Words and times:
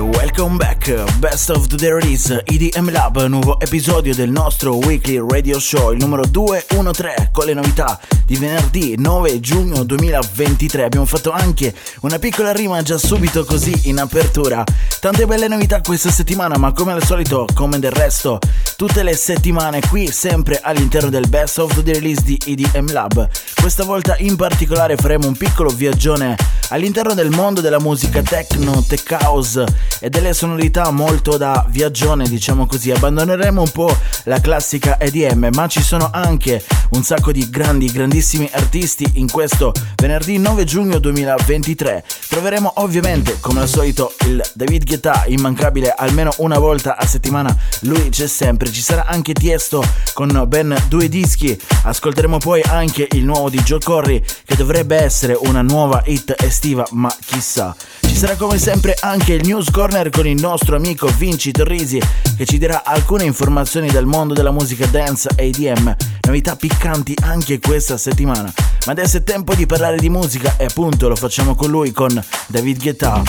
welcome 0.00 0.56
back. 0.56 0.90
Best 1.18 1.50
of 1.50 1.66
the 1.68 1.92
Release 1.92 2.42
EDM 2.44 2.90
Lab, 2.90 3.20
nuovo 3.26 3.60
episodio 3.60 4.14
del 4.14 4.30
nostro 4.30 4.76
weekly 4.76 5.18
radio 5.18 5.58
show, 5.58 5.92
il 5.92 5.98
numero 5.98 6.24
213 6.26 7.28
con 7.32 7.46
le 7.46 7.54
novità 7.54 8.00
di 8.24 8.36
venerdì 8.36 8.94
9 8.96 9.40
giugno 9.40 9.84
2023. 9.84 10.84
Abbiamo 10.84 11.06
fatto 11.06 11.30
anche 11.30 11.74
una 12.00 12.18
piccola 12.18 12.52
rima 12.52 12.82
già 12.82 12.98
subito 12.98 13.44
così 13.44 13.88
in 13.88 13.98
apertura. 13.98 14.64
Tante 15.00 15.26
belle 15.26 15.48
novità 15.48 15.80
questa 15.80 16.10
settimana, 16.10 16.56
ma 16.56 16.72
come 16.72 16.92
al 16.92 17.04
solito, 17.04 17.46
come 17.54 17.78
del 17.78 17.92
resto, 17.92 18.38
tutte 18.76 19.02
le 19.02 19.14
settimane 19.14 19.80
qui 19.88 20.10
sempre 20.10 20.60
all'interno 20.62 21.10
del 21.10 21.28
Best 21.28 21.58
of 21.58 21.82
the 21.82 21.92
Release 21.92 22.22
di 22.22 22.40
EDM 22.44 22.92
Lab. 22.92 23.28
Questa 23.60 23.84
volta 23.84 24.16
in 24.18 24.36
particolare 24.36 24.96
faremo 24.96 25.26
un 25.26 25.36
piccolo 25.36 25.70
viaggione 25.70 26.36
all'interno 26.70 27.14
del 27.14 27.30
mondo 27.30 27.60
della 27.60 27.78
musica 27.78 28.22
techno, 28.22 28.82
tech 28.86 29.16
house 29.20 29.64
e 30.00 30.10
delle 30.10 30.32
sonorità 30.32 30.90
molto 30.90 31.36
da 31.36 31.64
viaggione, 31.68 32.28
diciamo 32.28 32.66
così. 32.66 32.90
Abbandoneremo 32.90 33.60
un 33.60 33.70
po' 33.70 33.96
la 34.24 34.40
classica 34.40 34.98
EDM, 34.98 35.50
ma 35.52 35.66
ci 35.66 35.82
sono 35.82 36.10
anche 36.12 36.62
un 36.90 37.02
sacco 37.02 37.32
di 37.32 37.48
grandi, 37.50 37.90
grandissimi 37.90 38.48
artisti 38.52 39.08
in 39.14 39.30
questo 39.30 39.72
venerdì 39.96 40.38
9 40.38 40.64
giugno 40.64 40.98
2023. 40.98 42.04
Troveremo 42.28 42.74
ovviamente, 42.76 43.38
come 43.40 43.60
al 43.60 43.68
solito, 43.68 44.12
il 44.26 44.42
David 44.54 44.84
Guetta, 44.84 45.24
immancabile 45.26 45.94
almeno 45.96 46.32
una 46.38 46.58
volta 46.58 46.96
a 46.96 47.06
settimana. 47.06 47.56
Lui 47.80 48.10
c'è 48.10 48.26
sempre. 48.26 48.70
Ci 48.70 48.82
sarà 48.82 49.06
anche 49.06 49.32
Tiesto 49.32 49.82
con 50.12 50.44
ben 50.46 50.76
due 50.88 51.08
dischi. 51.08 51.58
Ascolteremo 51.84 52.38
poi 52.38 52.62
anche 52.62 53.08
il 53.12 53.24
nuovo 53.24 53.48
di 53.48 53.58
Joe 53.60 53.80
Corry, 53.80 54.22
che 54.44 54.56
dovrebbe 54.56 54.96
essere 54.96 55.36
una 55.40 55.62
nuova 55.62 56.02
hit 56.04 56.34
estiva, 56.42 56.86
ma 56.90 57.14
chissà. 57.24 57.74
Ci 58.00 58.16
sarà 58.16 58.36
come 58.36 58.58
sempre 58.58 58.96
anche 59.00 59.32
il 59.32 59.46
News 59.46 59.70
Corner 59.74 60.08
con 60.08 60.24
il 60.24 60.40
nostro 60.40 60.76
amico 60.76 61.08
Vinci 61.18 61.50
Torrisi 61.50 62.00
che 62.36 62.44
ci 62.46 62.58
darà 62.58 62.84
alcune 62.84 63.24
informazioni 63.24 63.90
dal 63.90 64.06
mondo 64.06 64.32
della 64.32 64.52
musica 64.52 64.86
dance 64.86 65.30
e 65.34 65.48
EDM, 65.48 65.96
novità 66.28 66.54
piccanti 66.54 67.12
anche 67.22 67.58
questa 67.58 67.96
settimana. 67.96 68.52
Ma 68.86 68.92
adesso 68.92 69.16
è 69.16 69.24
tempo 69.24 69.52
di 69.56 69.66
parlare 69.66 69.96
di 69.96 70.08
musica 70.08 70.54
e 70.58 70.66
appunto 70.66 71.08
lo 71.08 71.16
facciamo 71.16 71.56
con 71.56 71.70
lui, 71.70 71.90
con 71.90 72.08
David 72.46 72.80
Guetta. 72.80 73.20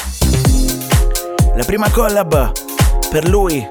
La 1.55 1.63
prima 1.65 1.89
collab 1.89 2.51
per 3.09 3.27
lui 3.27 3.67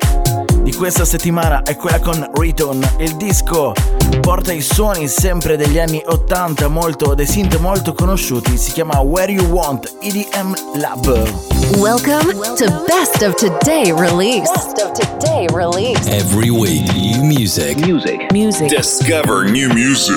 di 0.63 0.73
questa 0.75 1.05
settimana 1.05 1.63
è 1.63 1.77
quella 1.77 2.01
con 2.01 2.29
Return. 2.35 2.85
Il 2.99 3.15
disco 3.15 3.73
porta 4.21 4.53
i 4.53 4.61
suoni 4.61 5.07
sempre 5.07 5.57
degli 5.57 5.79
anni 5.79 6.03
80, 6.05 6.67
molto, 6.67 7.15
dei 7.15 7.29
synth 7.29 7.57
molto 7.59 7.93
conosciuti. 7.93 8.59
Si 8.59 8.73
chiama 8.73 8.99
Where 8.99 9.31
You 9.31 9.47
Want 9.47 9.95
EDM 10.01 10.55
Lab. 10.75 11.54
Welcome 11.79 12.31
to 12.57 12.85
Best 12.87 13.23
of 13.23 13.35
Today 13.35 13.91
release. 13.91 14.49
Best 14.49 14.81
of 14.81 14.93
Today 14.95 15.49
release. 15.53 16.07
Every 16.07 16.53
week, 16.53 16.87
new 16.95 17.25
music. 17.25 17.77
Music. 17.79 18.31
Music. 18.33 18.71
Discover 18.71 19.51
new 19.51 19.69
music. 19.71 20.15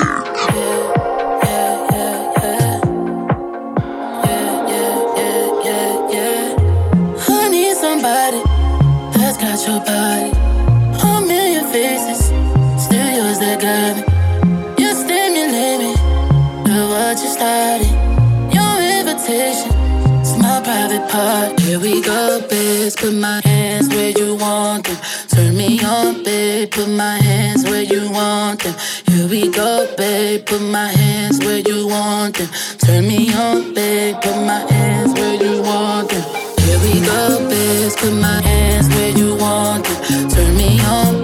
Private. 21.18 21.60
Here 21.60 21.80
we 21.80 22.00
go, 22.00 22.40
bitch. 22.48 22.96
Put 22.96 23.14
my 23.14 23.40
hands 23.44 23.88
where 23.88 24.10
you 24.10 24.36
want 24.36 24.86
them. 24.86 24.98
Turn 25.28 25.56
me 25.56 25.80
on, 25.84 26.22
babe. 26.24 26.70
Put 26.70 26.88
my 26.88 27.16
hands 27.28 27.64
where 27.64 27.82
you 27.82 28.10
want 28.10 28.62
them. 28.62 28.74
Here 29.10 29.28
we 29.28 29.50
go, 29.50 29.70
babe. 29.96 30.46
Put 30.46 30.62
my 30.62 30.88
hands 30.88 31.38
where 31.44 31.62
you 31.68 31.88
want 31.88 32.36
them. 32.36 32.48
Turn 32.78 33.06
me 33.06 33.32
on, 33.34 33.74
babe. 33.74 34.16
Put 34.22 34.38
my 34.52 34.62
hands 34.72 35.12
where 35.18 35.36
you 35.44 35.62
want 35.62 36.10
them. 36.10 36.24
Here 36.64 36.80
we 36.86 36.94
go, 37.10 37.22
bitch. 37.50 37.96
Put 38.00 38.14
my 38.28 38.40
hands 38.50 38.88
where 38.94 39.12
you 39.20 39.36
want 39.36 39.84
them. 39.84 40.28
Turn 40.30 40.56
me 40.56 40.80
on, 40.96 41.17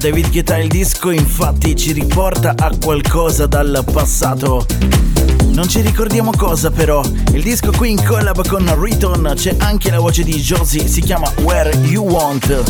David 0.00 0.30
Guetta, 0.30 0.56
il 0.56 0.68
disco 0.68 1.10
infatti 1.10 1.76
ci 1.76 1.92
riporta 1.92 2.54
a 2.56 2.72
qualcosa 2.82 3.44
dal 3.46 3.84
passato. 3.92 4.64
Non 5.48 5.68
ci 5.68 5.82
ricordiamo 5.82 6.30
cosa 6.34 6.70
però, 6.70 7.02
il 7.32 7.42
disco 7.42 7.70
qui 7.70 7.90
in 7.90 8.02
collab 8.02 8.48
con 8.48 8.82
Riton 8.82 9.30
c'è 9.36 9.56
anche 9.58 9.90
la 9.90 9.98
voce 9.98 10.22
di 10.22 10.40
Josie, 10.40 10.88
si 10.88 11.02
chiama 11.02 11.30
Where 11.42 11.76
You 11.76 12.08
Want. 12.08 12.62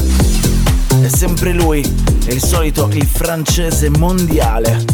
È 1.02 1.08
sempre 1.08 1.52
lui, 1.52 1.80
è 2.26 2.32
il 2.32 2.42
solito, 2.42 2.88
il 2.92 3.06
francese 3.06 3.90
mondiale. 3.90 4.84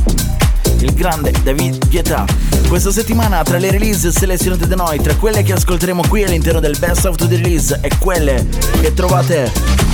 il 0.80 0.92
grande 0.92 1.32
David 1.42 1.88
Guetta. 1.88 2.26
Questa 2.68 2.90
settimana 2.90 3.42
tra 3.44 3.56
le 3.56 3.70
release 3.70 4.12
selezionate 4.12 4.66
da 4.66 4.74
noi, 4.74 5.00
tra 5.00 5.14
quelle 5.14 5.42
che 5.42 5.54
ascolteremo 5.54 6.02
qui 6.06 6.22
all'interno 6.22 6.60
del 6.60 6.76
Best 6.78 7.06
of 7.06 7.16
the 7.16 7.28
Release 7.28 7.78
e 7.80 7.90
quelle 7.98 8.46
che 8.82 8.92
trovate 8.92 9.85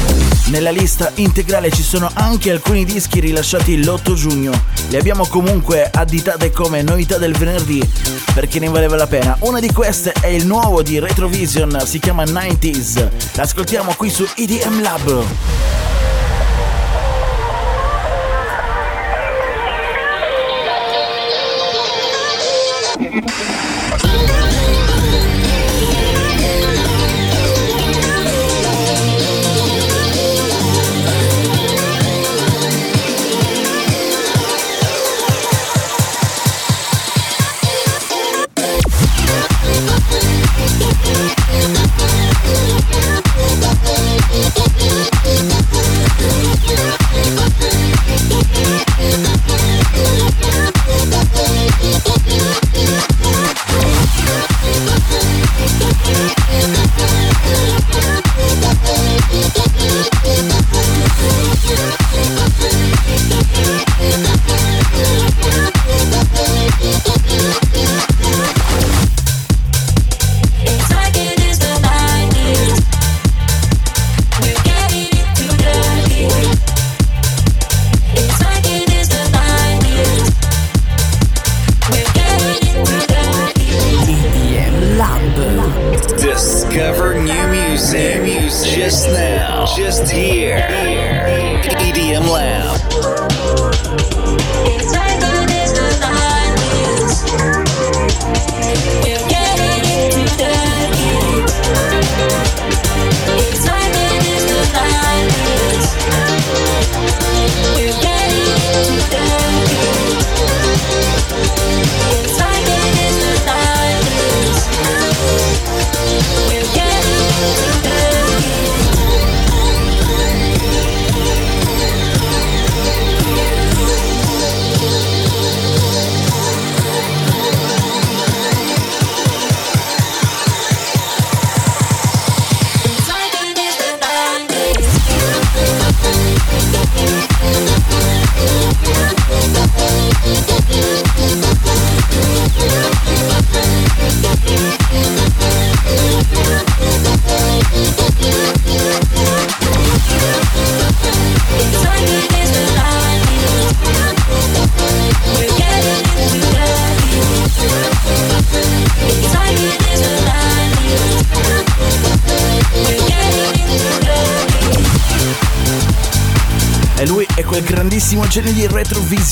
nella 0.46 0.70
lista 0.70 1.10
integrale 1.16 1.70
ci 1.70 1.82
sono 1.82 2.10
anche 2.14 2.50
alcuni 2.50 2.84
dischi 2.84 3.20
rilasciati 3.20 3.82
l'8 3.82 4.14
giugno. 4.14 4.52
Li 4.88 4.96
abbiamo 4.96 5.26
comunque 5.26 5.88
additate 5.90 6.50
come 6.50 6.82
novità 6.82 7.18
del 7.18 7.36
venerdì 7.36 7.82
perché 8.34 8.58
ne 8.58 8.68
valeva 8.68 8.96
la 8.96 9.06
pena. 9.06 9.36
Una 9.40 9.60
di 9.60 9.72
queste 9.72 10.12
è 10.20 10.28
il 10.28 10.46
nuovo 10.46 10.82
di 10.82 10.98
Retrovision, 10.98 11.82
si 11.84 11.98
chiama 11.98 12.24
90s. 12.24 13.08
L'ascoltiamo 13.34 13.94
qui 13.94 14.10
su 14.10 14.26
EDM 14.34 14.80
Lab. 14.82 15.71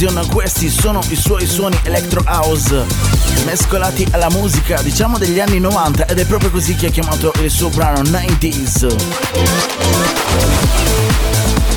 Retrovision, 0.00 0.28
questi 0.28 0.70
sono 0.70 1.00
i 1.08 1.16
suoi 1.16 1.46
suoni 1.46 1.78
electro 1.82 2.22
house 2.26 2.86
mescolati 3.44 4.06
alla 4.12 4.30
musica 4.30 4.80
diciamo 4.80 5.18
degli 5.18 5.40
anni 5.40 5.60
90 5.60 6.06
ed 6.06 6.18
è 6.18 6.24
proprio 6.24 6.50
così 6.50 6.74
che 6.74 6.86
ha 6.86 6.90
chiamato 6.90 7.30
il 7.42 7.50
suo 7.50 7.68
brano 7.68 8.00
90s. 8.00 8.96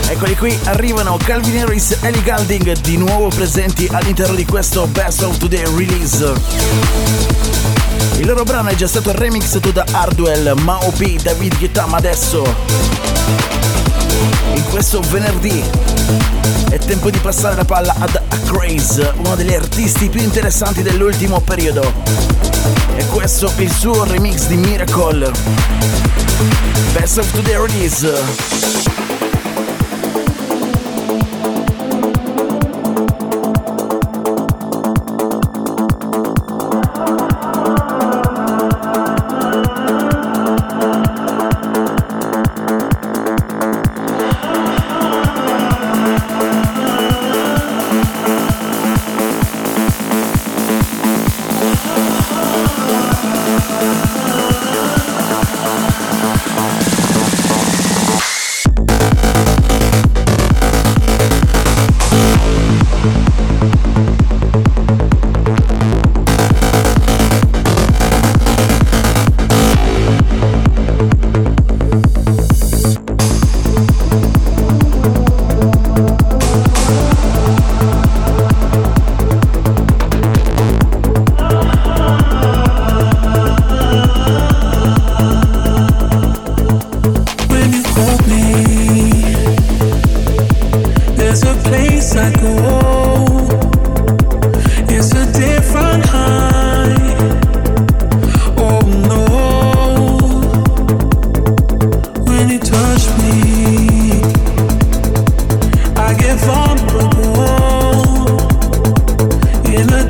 Eccoli 0.08 0.38
qui, 0.38 0.58
arrivano 0.64 1.18
Calvin 1.18 1.64
Harris 1.64 1.92
e 1.92 2.08
Ellie 2.08 2.24
Galding 2.24 2.80
di 2.80 2.96
nuovo 2.96 3.28
presenti 3.28 3.90
all'interno 3.92 4.36
di 4.36 4.46
questo 4.46 4.88
Best 4.88 5.22
of 5.24 5.38
Today 5.38 5.66
release. 5.76 6.34
Il 8.20 8.26
loro 8.26 8.44
brano 8.44 8.70
è 8.70 8.76
già 8.76 8.88
stato 8.88 9.12
remixato 9.12 9.72
da 9.72 9.84
Hardwell, 9.92 10.58
Mao 10.62 10.92
P, 10.92 11.22
David 11.22 11.58
Guetta, 11.58 11.86
ma 11.88 11.98
adesso 11.98 13.83
in 14.56 14.64
questo 14.70 15.02
venerdì 15.02 15.64
è 16.70 16.78
tempo 16.78 17.10
di 17.10 17.18
passare 17.20 17.56
la 17.56 17.66
palla 17.66 17.94
ad 18.00 18.20
Craze, 18.46 19.14
uno 19.18 19.36
degli 19.36 19.54
artisti 19.54 20.10
più 20.10 20.22
interessanti 20.22 20.82
dell'ultimo 20.82 21.40
periodo. 21.42 21.94
E 22.96 23.06
questo 23.08 23.52
è 23.56 23.62
il 23.62 23.72
suo 23.72 24.04
remix 24.04 24.48
di 24.48 24.58
Miracle. 24.58 25.32
Best 26.94 27.18
of 27.18 27.42
the 27.42 27.58
release. 27.58 28.93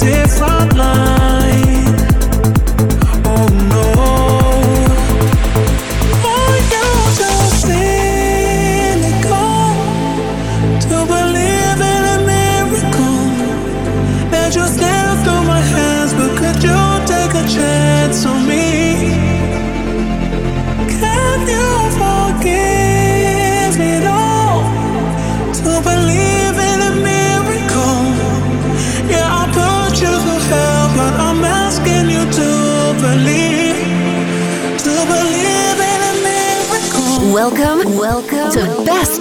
different 0.04 0.53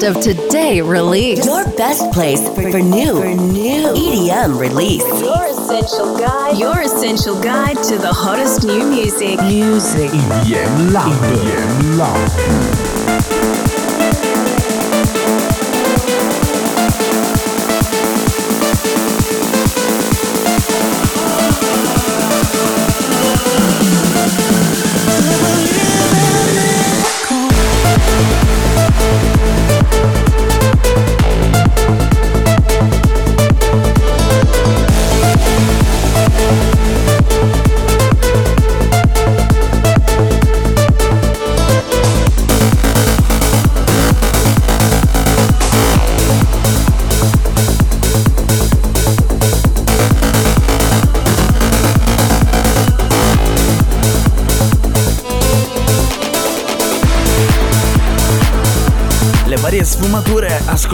Best 0.02 0.16
of 0.16 0.22
Today 0.22 0.80
Release. 0.80 1.46
Your 1.46 1.64
best 1.76 2.10
place 2.12 2.40
for, 2.48 2.72
for 2.72 2.80
new, 2.80 3.20
for 3.20 3.34
new 3.34 3.88
EDM 3.94 4.58
release. 4.58 5.04
Your 5.20 5.44
essential 5.44 6.18
guide. 6.18 6.58
Your 6.58 6.80
essential 6.80 7.40
guide 7.40 7.76
to 7.84 7.98
the 7.98 8.12
hottest 8.12 8.64
new 8.64 8.88
music. 8.88 9.38
Music. 9.42 10.10
EDM 10.10 10.92
Lab. 10.92 11.12
EDM 11.12 11.98
Lab. 11.98 12.91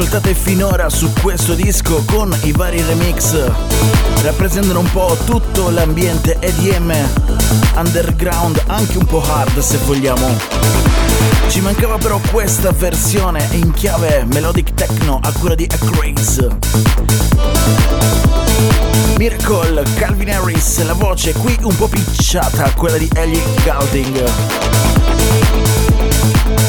Ascoltate 0.00 0.32
finora 0.32 0.88
su 0.90 1.12
questo 1.20 1.54
disco 1.54 2.04
con 2.06 2.32
i 2.42 2.52
vari 2.52 2.80
remix 2.82 3.34
rappresentano 4.22 4.78
un 4.78 4.90
po' 4.92 5.16
tutto 5.24 5.70
l'ambiente 5.70 6.36
EDM 6.38 6.94
underground, 7.74 8.62
anche 8.66 8.96
un 8.96 9.06
po' 9.06 9.20
hard 9.20 9.58
se 9.58 9.76
vogliamo. 9.78 10.38
Ci 11.48 11.60
mancava 11.62 11.98
però 11.98 12.20
questa 12.30 12.70
versione 12.70 13.48
in 13.50 13.72
chiave 13.72 14.24
melodic 14.32 14.72
techno 14.72 15.18
a 15.20 15.32
cura 15.32 15.56
di 15.56 15.68
Acraze. 15.68 16.58
Miracle, 19.16 19.82
Calvin 19.96 20.30
Harris, 20.30 20.80
la 20.84 20.92
voce 20.92 21.32
qui 21.32 21.58
un 21.62 21.74
po' 21.74 21.88
picciata, 21.88 22.70
quella 22.76 22.98
di 22.98 23.08
Ellie 23.14 23.42
Goulding. 23.64 25.17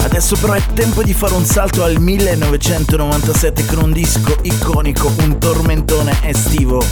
Adesso 0.03 0.36
però 0.39 0.53
è 0.53 0.62
tempo 0.74 1.03
di 1.03 1.13
fare 1.13 1.34
un 1.34 1.46
salto 1.46 1.84
al 1.84 2.00
1997 2.00 3.65
con 3.65 3.84
un 3.84 3.91
disco 3.91 4.38
iconico, 4.43 5.13
un 5.24 5.38
tormentone 5.38 6.17
estivo. 6.24 6.84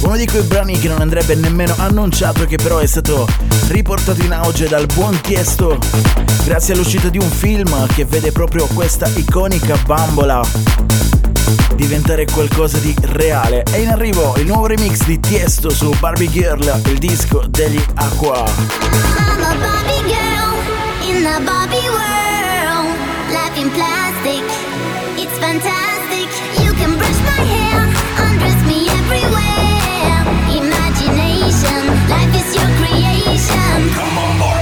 Uno 0.00 0.16
di 0.16 0.26
quei 0.26 0.42
brani 0.42 0.78
che 0.78 0.88
non 0.88 1.00
andrebbe 1.00 1.34
nemmeno 1.34 1.74
annunciato 1.78 2.44
che 2.44 2.56
però 2.56 2.78
è 2.78 2.86
stato 2.86 3.26
riportato 3.68 4.22
in 4.22 4.32
auge 4.32 4.68
dal 4.68 4.86
buon 4.92 5.18
Tiesto 5.20 5.78
grazie 6.44 6.74
all'uscita 6.74 7.08
di 7.08 7.18
un 7.18 7.30
film 7.30 7.86
che 7.86 8.04
vede 8.04 8.30
proprio 8.30 8.66
questa 8.66 9.08
iconica 9.14 9.76
bambola 9.86 10.42
diventare 11.74 12.26
qualcosa 12.26 12.78
di 12.78 12.94
reale. 13.00 13.62
È 13.62 13.76
in 13.76 13.88
arrivo 13.88 14.34
il 14.36 14.46
nuovo 14.46 14.66
remix 14.66 15.04
di 15.04 15.18
Tiesto 15.20 15.70
su 15.70 15.90
Barbie 15.98 16.30
Girl, 16.30 16.80
il 16.86 16.98
disco 16.98 17.44
degli 17.48 17.82
Aqua. 17.94 18.44
In 21.10 21.20
the 21.22 21.38
Barbie 21.44 21.88
world. 21.98 22.88
Life 23.36 23.56
in 23.60 23.68
plastic, 23.76 24.44
it's 25.20 25.36
fantastic. 25.38 26.28
You 26.64 26.72
can 26.80 26.96
brush 26.96 27.20
my 27.28 27.40
hair, 27.52 27.80
undress 28.24 28.60
me 28.70 28.88
everywhere. 28.88 30.16
Imagination, 30.62 31.80
life 32.08 32.34
is 32.40 32.48
your 32.56 32.70
creation. 32.80 33.78
Come 33.92 34.18
on, 34.18 34.32
Barbie, 34.40 34.53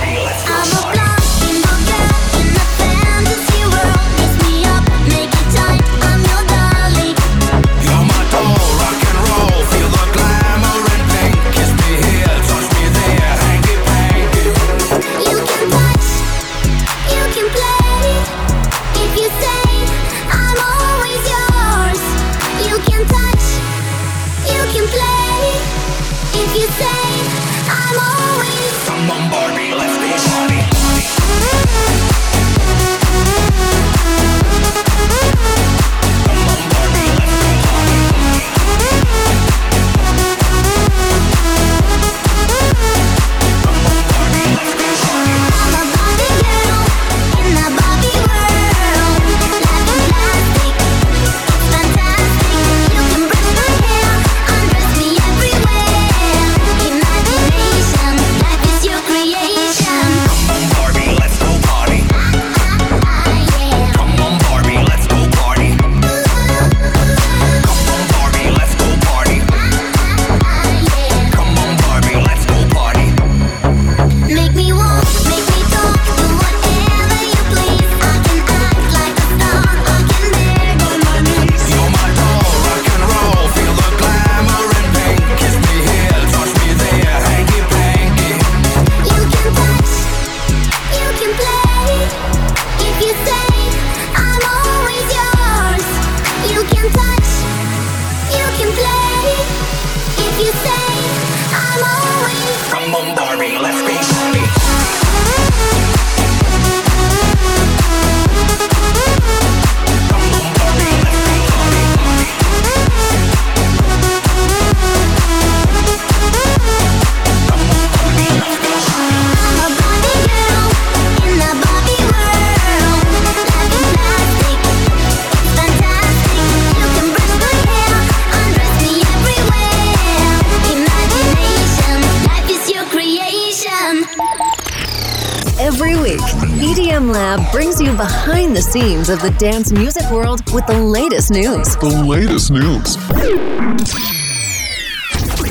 scenes 138.72 139.10
of 139.10 139.20
the 139.20 139.30
dance 139.32 139.70
music 139.70 140.10
world 140.10 140.40
with 140.50 140.66
the 140.66 140.80
latest 140.80 141.30
news. 141.30 141.76
The 141.76 141.90
latest 142.08 142.50
news. 142.50 142.96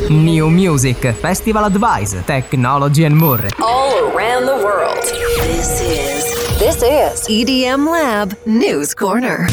New 0.09 0.49
Music, 0.49 0.97
Festival 0.97 1.65
Advice, 1.65 2.15
Technology 2.25 3.03
and 3.03 3.15
more. 3.15 3.47
All 3.61 3.93
around 4.09 4.47
the 4.47 4.55
world. 4.65 5.03
This 5.37 5.81
is 5.81 6.23
this 6.57 6.81
is 6.81 7.27
EDM 7.27 7.85
Lab 7.85 8.35
News 8.47 8.95
Corner. 8.95 9.47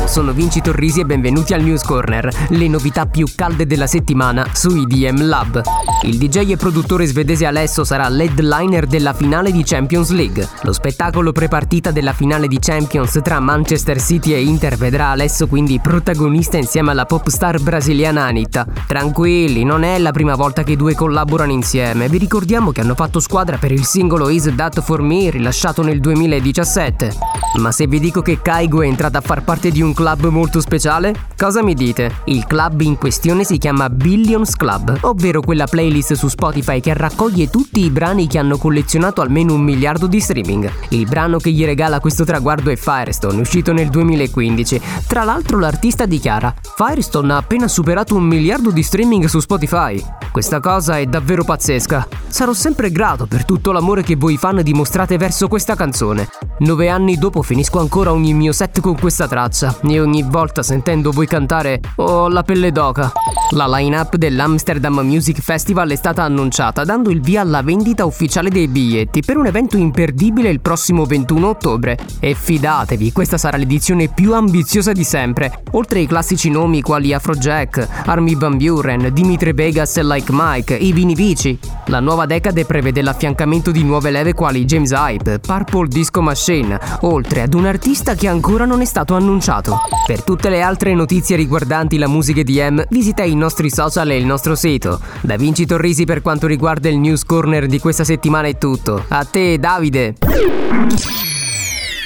Ciao, 0.00 0.06
sono 0.06 0.32
Vinci 0.32 0.60
Torrisi 0.60 1.00
e 1.00 1.04
benvenuti 1.04 1.52
al 1.52 1.62
News 1.62 1.82
Corner, 1.82 2.28
le 2.48 2.68
novità 2.68 3.06
più 3.06 3.26
calde 3.34 3.66
della 3.66 3.86
settimana 3.86 4.46
su 4.52 4.74
IDM 4.74 5.26
Lab. 5.26 5.60
Il 6.02 6.16
DJ 6.16 6.52
e 6.52 6.56
produttore 6.56 7.04
svedese 7.04 7.44
Alesso 7.44 7.84
sarà 7.84 8.08
l'headliner 8.08 8.86
della 8.86 9.12
finale 9.12 9.52
di 9.52 9.62
Champions 9.62 10.10
League. 10.10 10.48
Lo 10.62 10.72
spettacolo 10.72 11.32
prepartita 11.32 11.90
della 11.90 12.14
finale 12.14 12.48
di 12.48 12.58
Champions 12.58 13.20
tra 13.22 13.40
Manchester 13.40 14.00
City 14.00 14.32
e 14.32 14.42
Inter 14.42 14.76
vedrà 14.76 15.08
Alesso 15.08 15.46
quindi 15.46 15.78
protagonista 15.80 16.56
insieme 16.56 16.92
alla 16.92 17.04
pop 17.04 17.28
star 17.28 17.60
brasiliana 17.60 18.24
Anitta. 18.24 18.66
Tranquilli, 18.86 19.64
non 19.64 19.82
è 19.82 19.98
la 19.98 20.12
prima 20.12 20.34
volta 20.34 20.62
che 20.62 20.72
i 20.72 20.76
due 20.76 20.94
collaborano 20.94 21.52
insieme. 21.52 22.08
Vi 22.08 22.18
ricordiamo 22.18 22.72
che 22.72 22.80
hanno 22.80 22.94
fatto 22.94 23.20
squadra 23.20 23.58
per 23.58 23.72
il 23.72 23.84
singolo 23.84 24.30
Is 24.30 24.50
That 24.56 24.80
For 24.80 25.02
Me 25.02 25.30
rilasciato 25.30 25.82
nel 25.82 26.00
2017. 26.00 27.12
Ma 27.58 27.72
se 27.72 27.86
vi 27.86 28.00
dico 28.00 28.22
che 28.22 28.40
Kaigo 28.40 28.80
è 28.80 28.86
entrata 28.86 29.18
a 29.18 29.22
far 29.22 29.42
parte 29.42 29.70
di 29.70 29.82
un 29.82 29.89
club 29.94 30.26
molto 30.28 30.60
speciale, 30.60 31.28
cosa 31.36 31.62
mi 31.62 31.74
dite? 31.74 32.22
Il 32.24 32.46
club 32.46 32.80
in 32.80 32.96
questione 32.96 33.44
si 33.44 33.58
chiama 33.58 33.88
Billions 33.88 34.56
Club, 34.56 34.98
ovvero 35.02 35.40
quella 35.40 35.66
playlist 35.66 36.14
su 36.14 36.28
Spotify 36.28 36.80
che 36.80 36.94
raccoglie 36.94 37.50
tutti 37.50 37.84
i 37.84 37.90
brani 37.90 38.26
che 38.26 38.38
hanno 38.38 38.56
collezionato 38.56 39.20
almeno 39.20 39.54
un 39.54 39.62
miliardo 39.62 40.06
di 40.06 40.20
streaming. 40.20 40.70
Il 40.90 41.06
brano 41.06 41.38
che 41.38 41.50
gli 41.50 41.64
regala 41.64 42.00
questo 42.00 42.24
traguardo 42.24 42.70
è 42.70 42.76
Firestone, 42.76 43.40
uscito 43.40 43.72
nel 43.72 43.88
2015. 43.88 44.80
Tra 45.06 45.24
l'altro 45.24 45.58
l'artista 45.58 46.06
dichiara: 46.06 46.54
Firestone 46.76 47.32
ha 47.32 47.36
appena 47.36 47.68
superato 47.68 48.14
un 48.14 48.24
miliardo 48.24 48.70
di 48.70 48.82
streaming 48.82 49.24
su 49.26 49.40
Spotify. 49.40 50.02
Questa 50.30 50.60
cosa 50.60 50.98
è 50.98 51.06
davvero 51.06 51.42
pazzesca. 51.42 52.06
Sarò 52.28 52.52
sempre 52.52 52.92
grato 52.92 53.26
per 53.26 53.44
tutto 53.44 53.72
l'amore 53.72 54.02
che 54.02 54.14
voi 54.14 54.36
fan 54.36 54.62
dimostrate 54.62 55.16
verso 55.16 55.48
questa 55.48 55.74
canzone. 55.74 56.28
Nove 56.60 56.88
anni 56.88 57.16
dopo 57.16 57.42
finisco 57.42 57.80
ancora 57.80 58.12
ogni 58.12 58.32
mio 58.32 58.52
set 58.52 58.80
con 58.80 58.98
questa 58.98 59.26
traccia 59.26 59.78
e 59.82 60.00
ogni 60.00 60.22
volta 60.22 60.62
sentendo 60.62 61.10
voi 61.10 61.26
cantare 61.26 61.80
ho 61.96 62.28
la 62.28 62.42
pelle 62.42 62.72
d'oca. 62.72 63.12
La 63.54 63.66
line-up 63.66 64.14
dell'Amsterdam 64.14 65.00
Music 65.00 65.40
Festival 65.40 65.90
è 65.90 65.96
stata 65.96 66.22
annunciata 66.22 66.84
dando 66.84 67.10
il 67.10 67.20
via 67.20 67.40
alla 67.40 67.62
vendita 67.62 68.04
ufficiale 68.04 68.48
dei 68.48 68.68
biglietti 68.68 69.22
per 69.22 69.36
un 69.36 69.46
evento 69.46 69.76
imperdibile 69.76 70.50
il 70.50 70.60
prossimo 70.60 71.04
21 71.04 71.48
ottobre. 71.48 71.98
E 72.20 72.34
fidatevi, 72.34 73.10
questa 73.10 73.38
sarà 73.38 73.56
l'edizione 73.56 74.06
più 74.06 74.34
ambiziosa 74.34 74.92
di 74.92 75.02
sempre. 75.02 75.62
Oltre 75.72 75.98
ai 75.98 76.06
classici 76.06 76.48
nomi 76.48 76.80
quali 76.80 77.12
Afrojack, 77.12 78.04
Army 78.06 78.36
Van 78.36 78.56
Buren, 78.56 79.10
Dimitri 79.12 79.52
Vegas 79.52 79.96
e 79.96 80.04
Like 80.04 80.30
Mike, 80.32 80.76
i 80.76 80.92
Vini 80.92 81.14
Vici. 81.16 81.58
La 81.86 81.98
nuova 81.98 82.26
decade 82.26 82.64
prevede 82.64 83.02
l'affiancamento 83.02 83.72
di 83.72 83.82
nuove 83.82 84.12
leve 84.12 84.32
quali 84.32 84.64
James 84.64 84.92
Hype, 84.92 85.40
Purple 85.40 85.88
Disco 85.88 86.22
Machine, 86.22 86.78
oltre 87.00 87.42
ad 87.42 87.54
un 87.54 87.66
artista 87.66 88.14
che 88.14 88.28
ancora 88.28 88.64
non 88.64 88.80
è 88.80 88.84
stato 88.84 89.16
annunciato. 89.16 89.69
Per 90.06 90.22
tutte 90.22 90.48
le 90.48 90.62
altre 90.62 90.94
notizie 90.94 91.36
riguardanti 91.36 91.98
la 91.98 92.08
musica 92.08 92.40
EDM, 92.40 92.84
visita 92.88 93.22
i 93.22 93.34
nostri 93.34 93.70
social 93.70 94.10
e 94.10 94.16
il 94.16 94.26
nostro 94.26 94.54
sito. 94.54 95.00
Da 95.20 95.36
Vinci 95.36 95.66
Torrisi 95.66 96.04
per 96.04 96.22
quanto 96.22 96.46
riguarda 96.46 96.88
il 96.88 96.98
News 96.98 97.24
Corner 97.24 97.66
di 97.66 97.78
questa 97.78 98.04
settimana 98.04 98.48
è 98.48 98.58
tutto. 98.58 99.04
A 99.08 99.24
te, 99.24 99.58
Davide! 99.58 101.39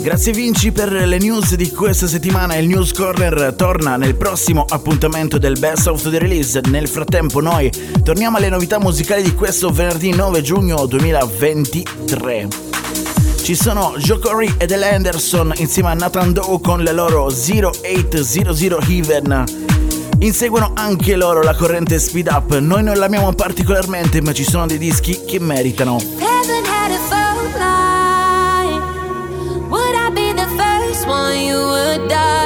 Grazie 0.00 0.32
Vinci 0.32 0.72
per 0.72 0.90
le 0.90 1.18
news 1.18 1.54
di 1.54 1.70
questa 1.70 2.06
settimana. 2.06 2.56
Il 2.56 2.66
News 2.68 2.92
Corner 2.92 3.54
torna 3.56 3.96
nel 3.96 4.14
prossimo 4.14 4.64
appuntamento 4.68 5.38
del 5.38 5.58
Best 5.58 5.86
of 5.88 6.08
the 6.08 6.18
Release. 6.18 6.60
Nel 6.68 6.88
frattempo 6.88 7.40
noi 7.40 7.70
torniamo 8.02 8.38
alle 8.38 8.48
novità 8.48 8.78
musicali 8.78 9.22
di 9.22 9.34
questo 9.34 9.70
venerdì 9.70 10.10
9 10.14 10.42
giugno 10.42 10.86
2023. 10.86 12.48
Ci 13.42 13.54
sono 13.54 13.94
Joe 13.96 14.18
Corey 14.18 14.54
ed 14.58 14.70
El 14.70 14.82
Anderson 14.82 15.52
insieme 15.56 15.90
a 15.90 15.94
Nathan 15.94 16.32
Doe 16.32 16.60
con 16.60 16.82
le 16.82 16.92
loro 16.92 17.26
0800 17.30 18.80
Heaven. 18.88 19.44
Inseguono 20.20 20.72
anche 20.74 21.16
loro 21.16 21.42
la 21.42 21.54
corrente 21.54 21.98
speed 21.98 22.28
up. 22.28 22.56
Noi 22.58 22.82
non 22.82 22.96
l'amiamo 22.96 23.32
particolarmente, 23.32 24.20
ma 24.20 24.32
ci 24.32 24.44
sono 24.44 24.66
dei 24.66 24.78
dischi 24.78 25.24
che 25.26 25.40
meritano. 25.40 25.98
One 31.10 31.40
you 31.40 31.58
would 31.58 32.08
dial? 32.08 32.39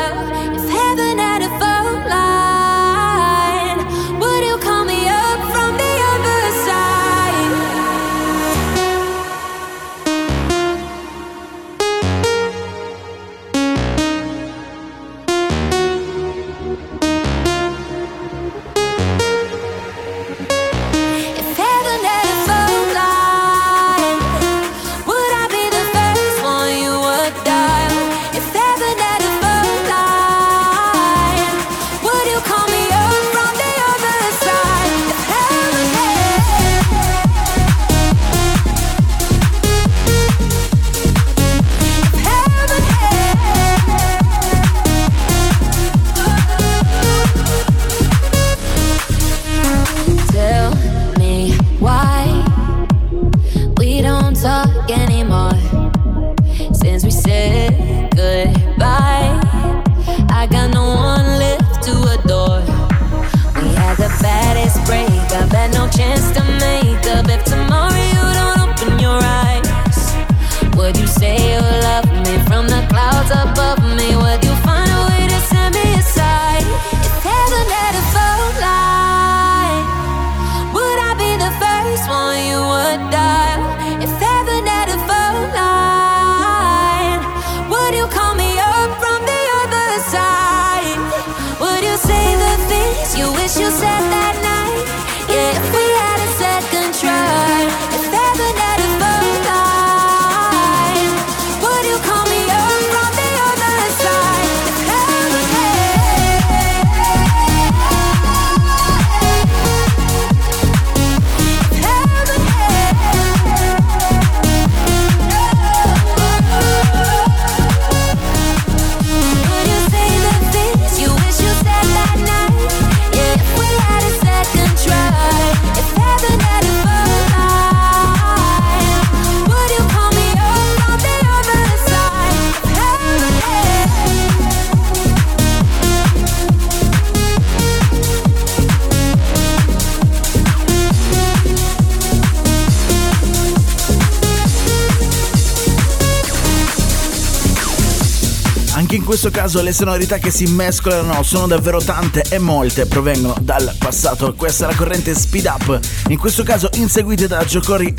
Caso 149.35 149.63
le 149.63 149.73
sonorità 149.73 150.19
che 150.19 150.31
si 150.31 150.47
mescolano 150.47 151.25
sono 151.25 151.49
davvero 151.49 151.83
tante 151.83 152.25
e 152.29 152.39
molte 152.39 152.87
provengono 152.87 153.35
dal 153.41 153.75
passato. 153.79 154.33
Questa 154.35 154.67
è 154.67 154.71
la 154.71 154.77
corrente 154.77 155.13
Speed 155.13 155.47
Up, 155.47 155.81
in 156.07 156.19
questo 156.19 156.45
caso 156.45 156.71
inseguite 156.75 157.27
da 157.27 157.45
Jokori 157.45 157.93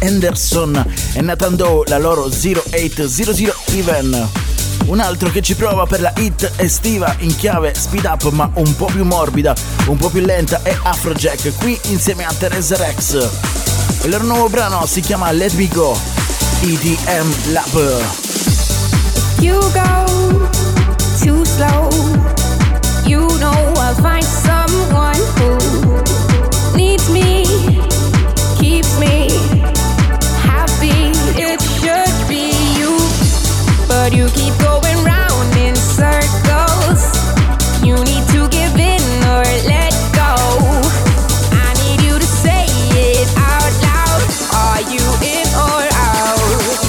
Anderson 0.00 0.82
e 1.12 1.20
Nathan 1.20 1.56
Doe, 1.56 1.84
la 1.88 1.98
loro 1.98 2.30
0800 2.30 3.54
Even. 3.72 4.28
Un 4.86 5.00
altro 5.00 5.28
che 5.28 5.42
ci 5.42 5.54
prova 5.54 5.84
per 5.84 6.00
la 6.00 6.12
hit 6.16 6.52
estiva 6.56 7.14
in 7.18 7.36
chiave 7.36 7.74
speed 7.76 8.06
up 8.06 8.30
ma 8.30 8.50
un 8.54 8.74
po' 8.74 8.86
più 8.86 9.04
morbida, 9.04 9.54
un 9.88 9.98
po' 9.98 10.08
più 10.08 10.22
lenta 10.22 10.62
è 10.62 10.74
Afrojack 10.82 11.54
qui 11.58 11.78
insieme 11.88 12.24
a 12.24 12.32
Teresa 12.32 12.76
Rex. 12.76 13.28
Il 14.04 14.10
loro 14.10 14.24
nuovo 14.24 14.48
brano 14.48 14.86
si 14.86 15.02
chiama 15.02 15.30
Let 15.32 15.52
Me 15.52 15.68
Go, 15.68 15.98
EDM 16.62 17.52
Lab. 17.52 18.00
You 19.40 19.60
go 19.72 20.47
too 21.20 21.44
slow. 21.44 21.90
You 23.04 23.26
know 23.40 23.74
I'll 23.76 23.94
find 23.94 24.24
someone 24.24 25.18
who 25.36 25.50
needs 26.76 27.10
me, 27.10 27.44
keeps 28.58 28.98
me 29.00 29.26
happy. 30.46 31.10
It 31.34 31.60
should 31.80 32.28
be 32.28 32.52
you, 32.78 32.94
but 33.88 34.12
you 34.14 34.28
keep 34.30 34.54
going 34.60 34.98
round 35.02 35.56
in 35.56 35.74
circles. 35.74 37.02
You 37.82 37.96
need 37.96 38.24
to 38.34 38.48
give 38.48 38.76
in 38.78 39.02
or 39.34 39.42
let 39.66 39.94
go. 40.14 40.34
I 41.50 41.74
need 41.82 42.00
you 42.06 42.18
to 42.18 42.26
say 42.26 42.66
it 42.94 43.28
out 43.36 43.72
loud. 43.82 44.22
Are 44.54 44.82
you 44.92 45.04
in 45.22 45.46
or 45.66 45.82
out? 45.92 46.87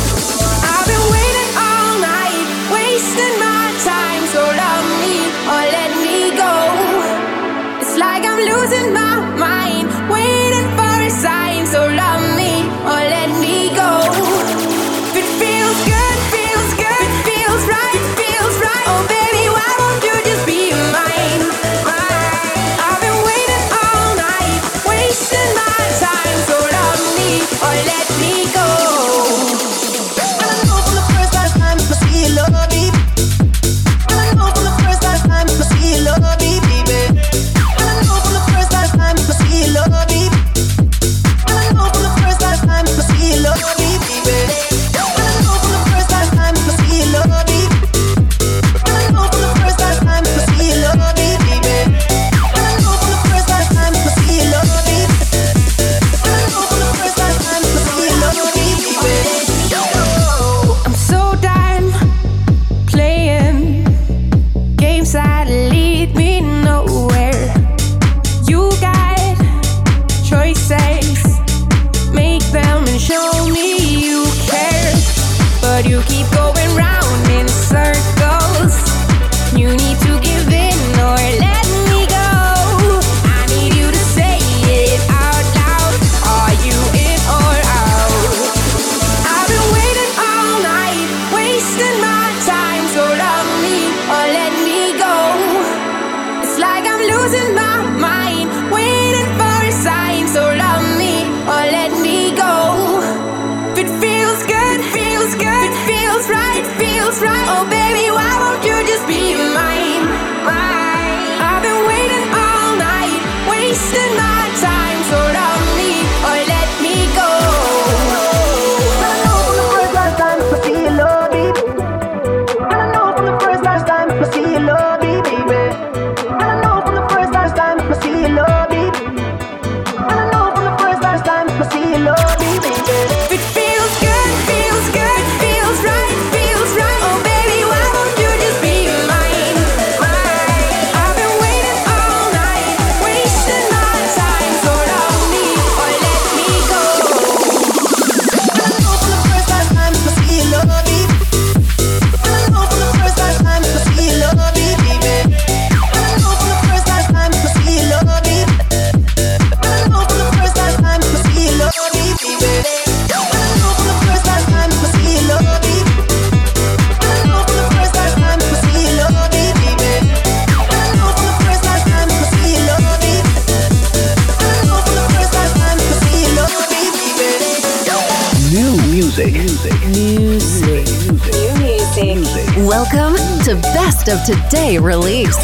Of 184.10 184.24
Today 184.26 184.78
release. 184.80 185.38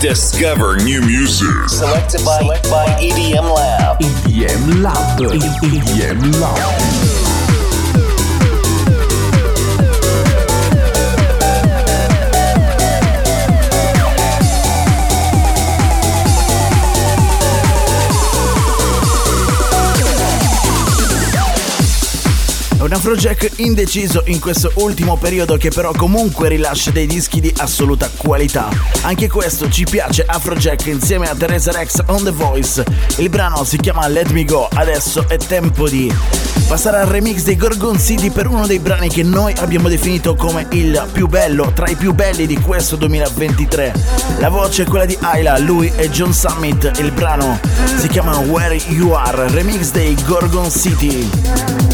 discover 0.00 0.76
new 0.78 1.00
music. 1.02 1.68
Selected 1.68 2.24
by, 2.24 2.40
by 2.70 2.86
EDM 3.00 3.54
Lab. 3.54 4.00
EDM 4.00 4.82
Lab. 4.82 5.20
EDM 5.20 6.40
Lab. 6.40 7.11
Un 22.84 22.92
Afrojack 22.92 23.52
indeciso 23.56 24.22
in 24.26 24.40
questo 24.40 24.72
ultimo 24.74 25.16
periodo 25.16 25.56
che 25.56 25.70
però 25.70 25.92
comunque 25.92 26.48
rilascia 26.48 26.90
dei 26.90 27.06
dischi 27.06 27.40
di 27.40 27.52
assoluta 27.58 28.10
qualità. 28.16 28.68
Anche 29.02 29.28
questo 29.28 29.70
ci 29.70 29.84
piace 29.84 30.24
Afrojack 30.26 30.86
insieme 30.86 31.28
a 31.28 31.34
Teresa 31.34 31.70
Rex 31.70 32.02
on 32.06 32.24
The 32.24 32.30
Voice. 32.32 32.84
Il 33.18 33.28
brano 33.28 33.62
si 33.64 33.76
chiama 33.76 34.08
Let 34.08 34.30
Me 34.30 34.44
Go, 34.44 34.68
adesso 34.72 35.28
è 35.28 35.36
tempo 35.36 35.88
di 35.88 36.12
passare 36.66 36.98
al 36.98 37.06
remix 37.06 37.42
dei 37.42 37.56
Gorgon 37.56 37.98
City 38.00 38.30
per 38.30 38.48
uno 38.48 38.66
dei 38.66 38.78
brani 38.78 39.08
che 39.08 39.22
noi 39.22 39.54
abbiamo 39.58 39.88
definito 39.88 40.34
come 40.34 40.66
il 40.70 41.06
più 41.12 41.28
bello, 41.28 41.72
tra 41.72 41.86
i 41.86 41.94
più 41.94 42.12
belli 42.14 42.46
di 42.46 42.58
questo 42.58 42.96
2023. 42.96 43.92
La 44.38 44.48
voce 44.48 44.82
è 44.82 44.86
quella 44.86 45.04
di 45.04 45.16
Ayla, 45.20 45.58
lui 45.58 45.92
è 45.94 46.08
John 46.08 46.32
Summit, 46.32 46.90
il 46.98 47.12
brano 47.12 47.60
si 47.98 48.08
chiama 48.08 48.36
Where 48.38 48.74
You 48.88 49.12
Are, 49.12 49.48
remix 49.50 49.90
dei 49.90 50.16
Gorgon 50.24 50.70
City. 50.70 51.91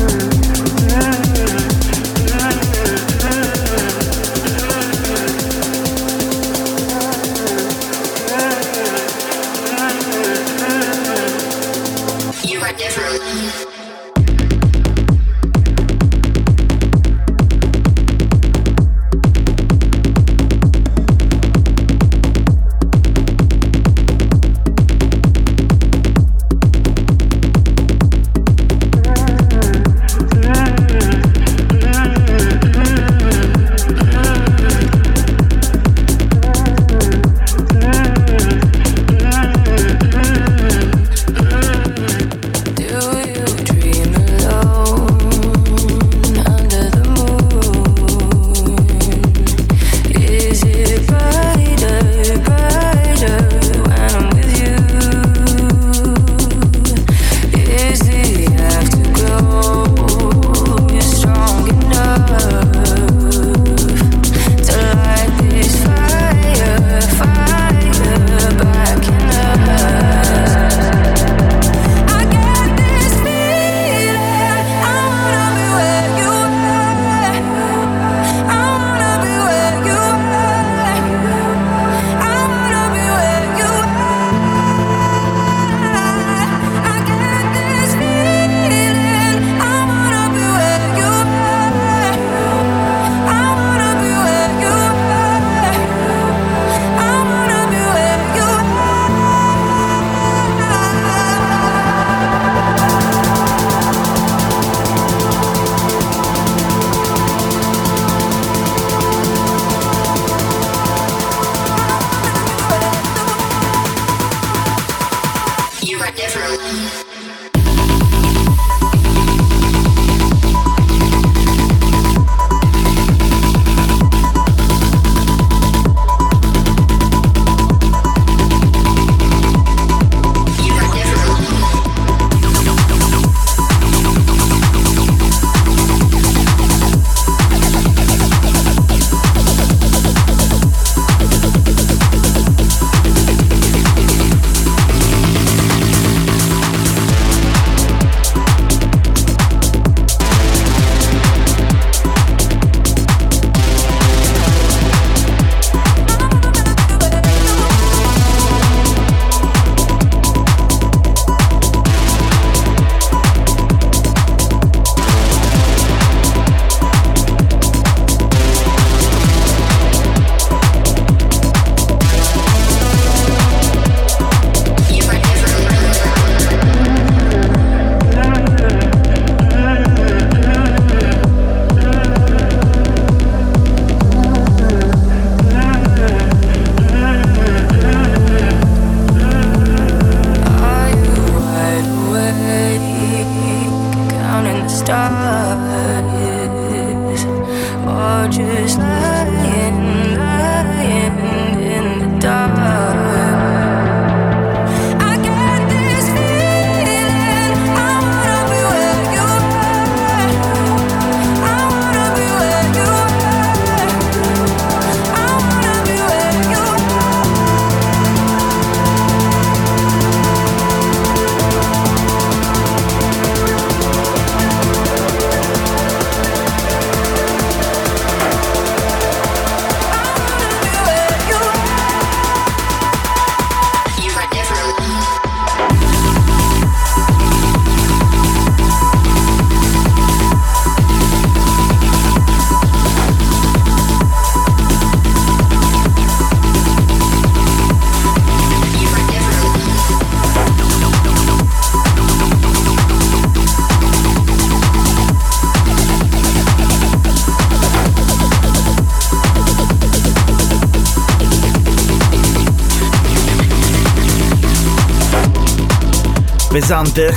Pesante? 266.58 267.16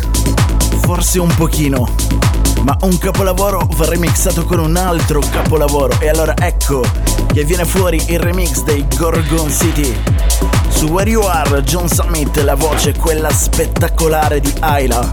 Forse 0.81 1.17
un 1.17 1.33
pochino. 1.35 1.89
Ma 2.61 2.77
un 2.81 2.95
capolavoro 2.99 3.67
va 3.75 3.85
remixato 3.87 4.43
con 4.43 4.59
un 4.59 4.75
altro 4.75 5.19
capolavoro. 5.31 5.99
E 5.99 6.09
allora 6.09 6.35
ecco 6.37 6.83
che 7.33 7.43
viene 7.43 7.65
fuori 7.65 7.99
il 8.09 8.19
remix 8.19 8.61
dei 8.61 8.85
Gorgon 8.95 9.49
City. 9.49 9.99
Su 10.69 10.89
Where 10.89 11.09
You 11.09 11.23
Are, 11.23 11.63
John 11.63 11.89
Summit, 11.89 12.37
la 12.41 12.53
voce 12.53 12.93
quella 12.93 13.31
spettacolare 13.31 14.39
di 14.41 14.53
Ayla. 14.59 15.09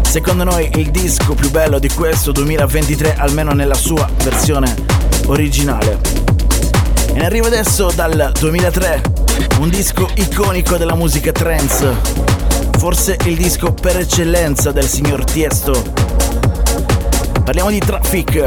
Secondo 0.00 0.42
noi 0.42 0.68
il 0.74 0.90
disco 0.90 1.34
più 1.34 1.48
bello 1.52 1.78
di 1.78 1.88
questo 1.88 2.32
2023, 2.32 3.14
almeno 3.14 3.52
nella 3.52 3.74
sua 3.74 4.10
versione 4.24 4.74
originale. 5.26 6.00
E 7.06 7.12
ne 7.12 7.26
arriva 7.26 7.46
adesso 7.46 7.92
dal 7.94 8.32
2003, 8.36 9.02
un 9.60 9.68
disco 9.68 10.10
iconico 10.16 10.76
della 10.76 10.96
musica 10.96 11.30
trance 11.30 12.41
forse 12.78 13.16
il 13.24 13.36
disco 13.36 13.72
per 13.72 13.98
eccellenza 13.98 14.72
del 14.72 14.86
signor 14.86 15.24
Tiesto. 15.24 15.82
Parliamo 17.44 17.70
di 17.70 17.78
Traffic. 17.78 18.46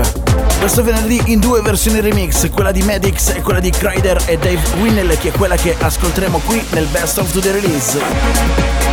Questo 0.59 0.83
venerdì 0.83 1.21
in 1.25 1.39
due 1.39 1.61
versioni 1.61 1.99
remix, 1.99 2.49
quella 2.49 2.71
di 2.71 2.81
Medix 2.81 3.35
e 3.35 3.41
quella 3.41 3.59
di 3.59 3.69
Kryder 3.69 4.23
e 4.25 4.37
Dave 4.37 4.61
Winnell, 4.79 5.17
che 5.17 5.29
è 5.29 5.31
quella 5.31 5.55
che 5.55 5.75
ascolteremo 5.77 6.39
qui 6.45 6.63
nel 6.71 6.85
Best 6.85 7.17
of 7.17 7.31
the 7.39 7.51
Release. 7.51 8.84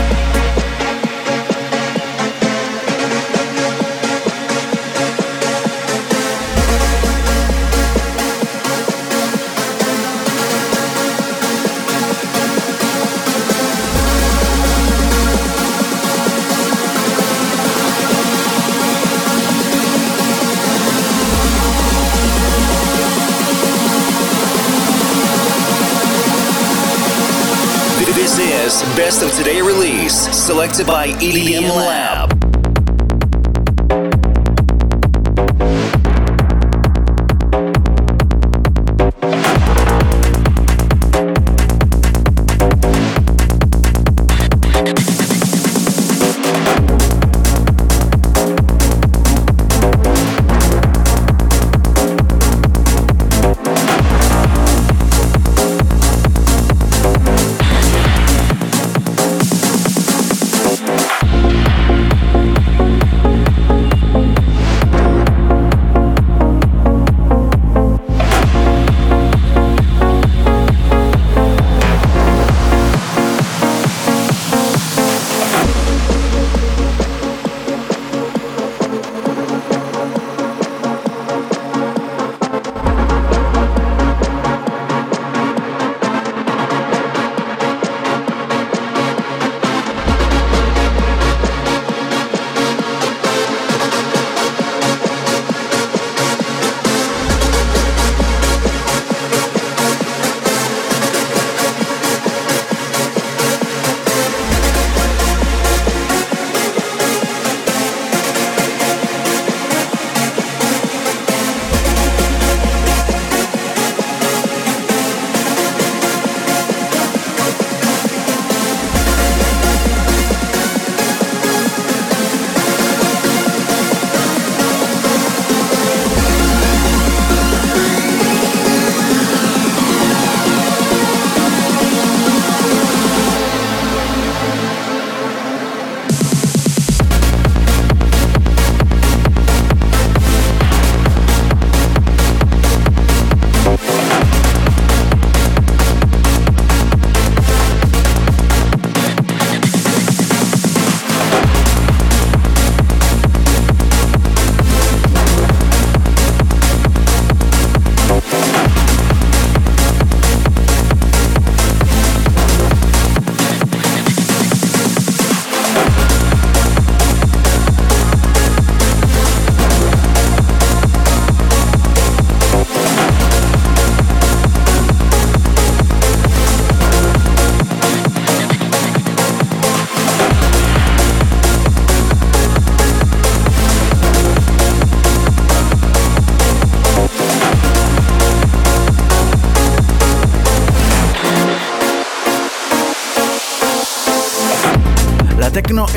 Best 29.02 29.24
of 29.24 29.34
Today 29.34 29.60
Release, 29.60 30.14
selected 30.30 30.86
by 30.86 31.08
EDM 31.14 31.68
Lab. 31.74 32.31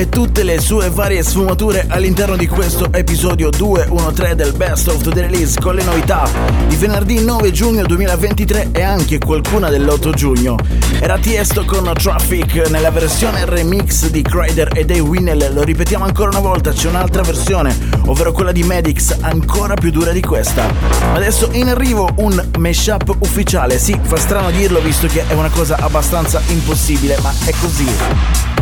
Tutte 0.10 0.44
le 0.44 0.60
sue 0.60 0.90
varie 0.90 1.24
sfumature 1.24 1.86
all'interno 1.88 2.36
di 2.36 2.48
questo 2.48 2.92
episodio 2.92 3.50
213 3.50 4.36
del 4.36 4.54
Best 4.54 4.88
of 4.88 5.02
the 5.02 5.22
Release 5.22 5.60
con 5.60 5.76
le 5.76 5.84
novità 5.84 6.28
di 6.68 6.76
venerdì 6.76 7.24
9 7.24 7.52
giugno 7.52 7.84
2023 7.84 8.70
e 8.72 8.82
anche 8.82 9.18
qualcuna 9.20 9.70
dell'8 9.70 10.14
giugno. 10.14 10.58
Era 11.00 11.18
Tiesto 11.18 11.66
con 11.66 11.92
Traffic 11.94 12.70
nella 12.70 12.92
versione 12.92 13.46
remix 13.46 14.08
di 14.08 14.22
Cryder 14.22 14.72
e 14.74 14.86
Dave 14.86 15.00
Winnell, 15.00 15.54
lo 15.54 15.64
ripetiamo 15.64 16.04
ancora 16.04 16.30
una 16.30 16.40
volta, 16.40 16.72
c'è 16.72 16.90
un'altra 16.90 17.22
versione, 17.22 17.76
ovvero 18.06 18.32
quella 18.32 18.52
di 18.52 18.64
Medix, 18.64 19.16
ancora 19.22 19.76
più 19.76 19.92
dura 19.92 20.12
di 20.12 20.22
questa. 20.22 20.68
Adesso 21.14 21.50
in 21.54 21.70
arrivo 21.70 22.10
un 22.18 22.44
mashup 22.58 23.16
ufficiale, 23.20 23.78
sì, 23.78 23.98
fa 24.02 24.18
strano 24.18 24.52
dirlo 24.52 24.80
visto 24.82 25.08
che 25.08 25.28
è 25.28 25.34
una 25.34 25.50
cosa 25.50 25.78
abbastanza 25.78 26.42
impossibile, 26.48 27.18
ma 27.22 27.34
è 27.46 27.54
così 27.60 28.55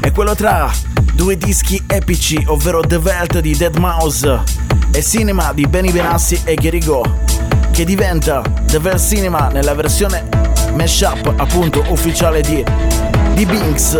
è 0.00 0.12
quello 0.12 0.34
tra 0.34 0.70
due 1.14 1.36
dischi 1.36 1.82
epici, 1.86 2.42
ovvero 2.46 2.80
The 2.80 2.98
Velt 2.98 3.40
di 3.40 3.56
Dead 3.56 3.76
Mouse 3.76 4.42
e 4.92 5.02
Cinema 5.02 5.52
di 5.52 5.66
Benny 5.66 5.92
Benassi 5.92 6.40
e 6.44 6.54
Gary 6.54 6.82
Go, 6.84 7.02
che 7.70 7.84
diventa 7.84 8.42
The 8.66 8.78
Velt 8.78 9.00
Cinema 9.00 9.48
nella 9.48 9.74
versione 9.74 10.28
mashup 10.74 11.34
appunto 11.36 11.84
ufficiale 11.88 12.40
di, 12.42 12.64
di 13.34 13.46
Binks. 13.46 13.98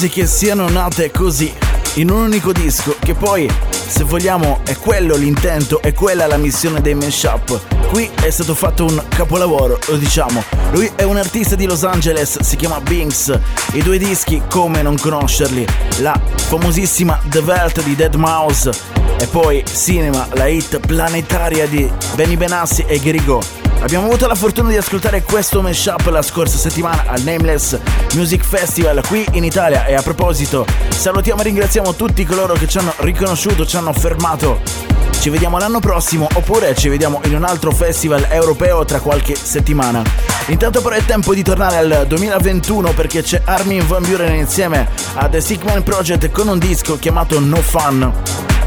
Che 0.00 0.26
siano 0.26 0.68
nate 0.68 1.10
così, 1.10 1.52
in 1.94 2.10
un 2.10 2.22
unico 2.22 2.52
disco, 2.52 2.96
che 2.98 3.14
poi, 3.14 3.48
se 3.70 4.02
vogliamo, 4.02 4.60
è 4.64 4.74
quello 4.76 5.14
l'intento, 5.14 5.80
è 5.82 5.92
quella 5.92 6.26
la 6.26 6.36
missione 6.36 6.80
dei 6.80 6.94
mashup. 6.94 7.88
Qui 7.90 8.10
è 8.22 8.30
stato 8.30 8.54
fatto 8.54 8.84
un 8.84 9.00
capolavoro, 9.08 9.78
lo 9.86 9.96
diciamo. 9.96 10.42
Lui 10.72 10.90
è 10.96 11.02
un 11.02 11.16
artista 11.16 11.54
di 11.54 11.64
Los 11.66 11.84
Angeles, 11.84 12.40
si 12.40 12.56
chiama 12.56 12.80
Binks. 12.80 13.38
I 13.74 13.82
due 13.82 13.98
dischi, 13.98 14.42
come 14.50 14.82
non 14.82 14.96
conoscerli? 14.98 15.64
La 15.98 16.18
famosissima 16.48 17.20
The 17.26 17.42
Velt 17.42 17.82
di 17.84 17.94
Dead 17.94 18.14
Mouse 18.14 18.70
e 19.18 19.26
poi 19.26 19.62
Cinema, 19.64 20.26
la 20.32 20.46
hit 20.46 20.78
planetaria 20.80 21.66
di 21.68 21.88
Benny 22.14 22.36
Benassi 22.36 22.84
e 22.86 22.98
Gerigo. 22.98 23.59
Abbiamo 23.80 24.06
avuto 24.06 24.26
la 24.26 24.34
fortuna 24.34 24.68
di 24.68 24.76
ascoltare 24.76 25.22
questo 25.22 25.62
mashup 25.62 26.06
la 26.08 26.20
scorsa 26.20 26.58
settimana 26.58 27.04
al 27.06 27.22
Nameless 27.22 27.78
Music 28.14 28.44
Festival 28.44 29.00
qui 29.06 29.26
in 29.32 29.44
Italia 29.44 29.86
e 29.86 29.94
a 29.94 30.02
proposito 30.02 30.66
salutiamo 30.88 31.40
e 31.40 31.44
ringraziamo 31.44 31.94
tutti 31.94 32.24
coloro 32.24 32.52
che 32.54 32.68
ci 32.68 32.76
hanno 32.76 32.92
riconosciuto, 32.98 33.64
ci 33.64 33.76
hanno 33.76 33.94
fermato. 33.94 34.89
Ci 35.20 35.28
vediamo 35.28 35.58
l'anno 35.58 35.80
prossimo 35.80 36.26
oppure 36.32 36.74
ci 36.74 36.88
vediamo 36.88 37.20
in 37.26 37.34
un 37.34 37.44
altro 37.44 37.72
festival 37.72 38.26
europeo 38.30 38.86
tra 38.86 39.00
qualche 39.00 39.34
settimana. 39.34 40.02
Intanto 40.46 40.80
però 40.80 40.96
è 40.96 41.04
tempo 41.04 41.34
di 41.34 41.42
tornare 41.42 41.76
al 41.76 42.06
2021 42.08 42.94
perché 42.94 43.20
c'è 43.22 43.42
Armin 43.44 43.86
Van 43.86 44.02
Buren 44.02 44.34
insieme 44.34 44.88
a 45.12 45.28
The 45.28 45.42
Stickman 45.42 45.82
Project 45.82 46.30
con 46.30 46.48
un 46.48 46.58
disco 46.58 46.98
chiamato 46.98 47.38
No 47.38 47.56
Fun. 47.56 48.10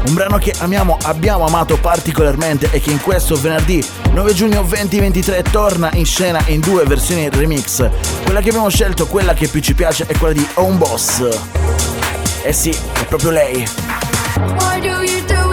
Un 0.06 0.14
brano 0.14 0.38
che 0.38 0.54
amiamo, 0.58 0.96
abbiamo 1.02 1.44
amato 1.44 1.76
particolarmente 1.76 2.68
e 2.70 2.80
che 2.80 2.92
in 2.92 3.00
questo 3.00 3.34
venerdì 3.34 3.84
9 4.12 4.32
giugno 4.32 4.62
2023 4.62 5.42
torna 5.50 5.90
in 5.94 6.06
scena 6.06 6.40
in 6.46 6.60
due 6.60 6.84
versioni 6.84 7.28
remix. 7.30 7.84
Quella 8.22 8.40
che 8.40 8.50
abbiamo 8.50 8.68
scelto, 8.68 9.08
quella 9.08 9.34
che 9.34 9.48
più 9.48 9.60
ci 9.60 9.74
piace, 9.74 10.06
è 10.06 10.16
quella 10.16 10.34
di 10.34 10.46
Home 10.54 10.76
Boss. 10.76 11.26
Eh 12.44 12.52
sì, 12.52 12.70
è 12.70 13.04
proprio 13.06 13.30
lei. 13.30 13.68
Why 14.36 14.80
do 14.80 15.02
you 15.02 15.24
do 15.26 15.43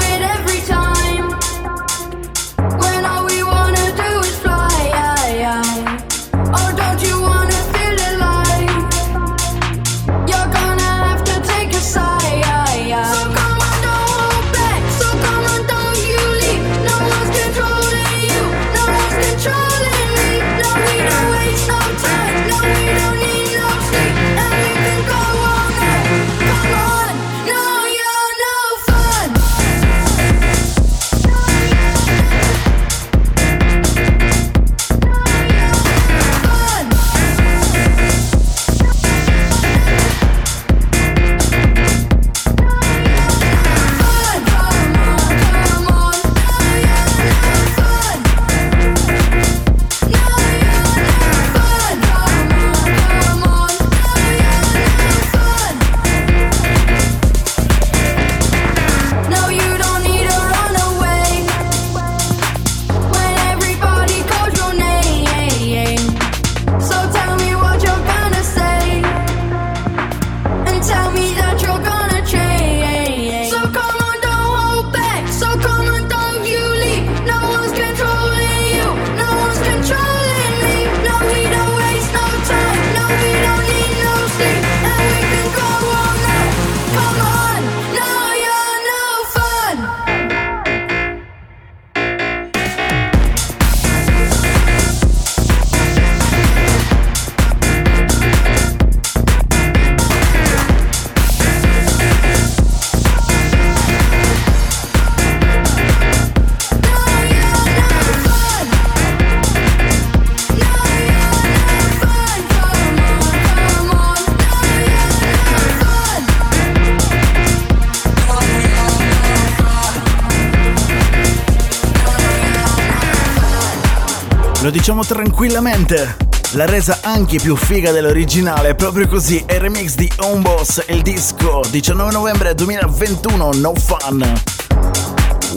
Lo 124.91 124.97
diciamo 124.97 125.23
tranquillamente. 125.23 126.17
La 126.51 126.65
resa 126.65 126.99
anche 127.03 127.37
più 127.37 127.55
figa 127.55 127.93
dell'originale, 127.93 128.75
proprio 128.75 129.07
così, 129.07 129.41
è 129.45 129.53
il 129.53 129.61
remix 129.61 129.95
di 129.95 130.11
Home 130.17 130.41
Boss 130.41 130.83
e 130.85 130.95
il 130.95 131.01
disco 131.01 131.61
19 131.69 132.11
novembre 132.11 132.53
2021, 132.53 133.51
No 133.53 133.73
Fun. 133.73 134.41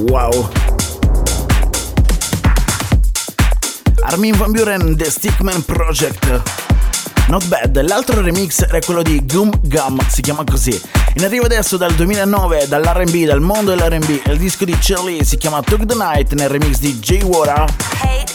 Wow. 0.06 0.50
Armin 4.02 4.36
Van 4.36 4.52
Buren, 4.52 4.96
The 4.96 5.10
Stickman 5.10 5.64
Project. 5.64 6.42
Not 7.26 7.44
bad, 7.48 7.80
l'altro 7.80 8.20
remix 8.20 8.62
era 8.62 8.78
quello 8.78 9.02
di 9.02 9.20
Gum 9.26 9.50
Gum, 9.62 9.98
si 10.08 10.20
chiama 10.20 10.44
così. 10.44 10.80
In 11.14 11.24
arrivo 11.24 11.46
adesso 11.46 11.76
dal 11.76 11.92
2009, 11.94 12.68
dall'R&B, 12.68 13.24
dal 13.24 13.40
mondo 13.40 13.74
dell'R&B, 13.74 14.20
il 14.26 14.38
disco 14.38 14.64
di 14.64 14.76
Charlie 14.80 15.24
si 15.24 15.38
chiama 15.38 15.60
Took 15.60 15.86
the 15.86 15.96
Night 15.96 16.34
nel 16.34 16.48
remix 16.48 16.78
di 16.78 16.98
Jay 17.00 17.22
Wara. 17.22 17.64
Hate, 18.00 18.33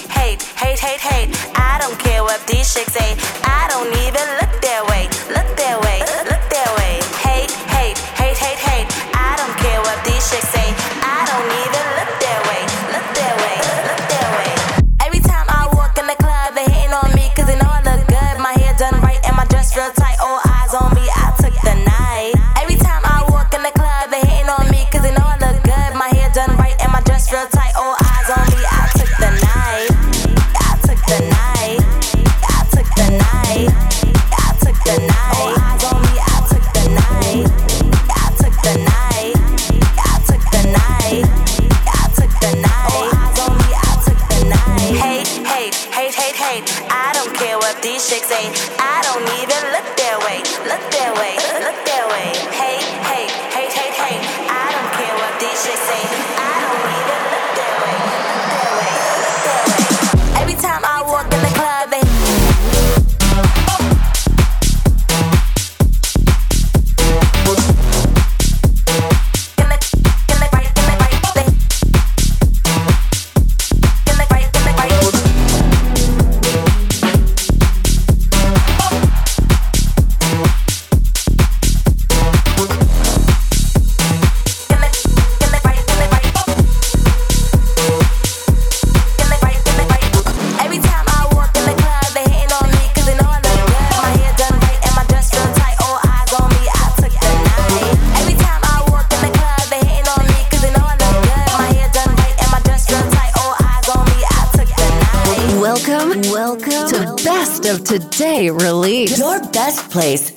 hate, 0.60 0.80
hate, 0.80 0.99
hate. 0.99 1.30
I 1.55 1.80
don't 1.80 1.97
care 1.97 2.22
what 2.24 2.45
these 2.45 2.74
chicks 2.74 2.93
say. 2.93 3.16
I 3.45 3.68
don't 3.72 3.91
even 4.05 4.28
look 4.39 4.53
their 4.62 4.84
way. 4.91 5.07
Look 5.36 5.49
their 5.55 5.80
way. 5.80 5.89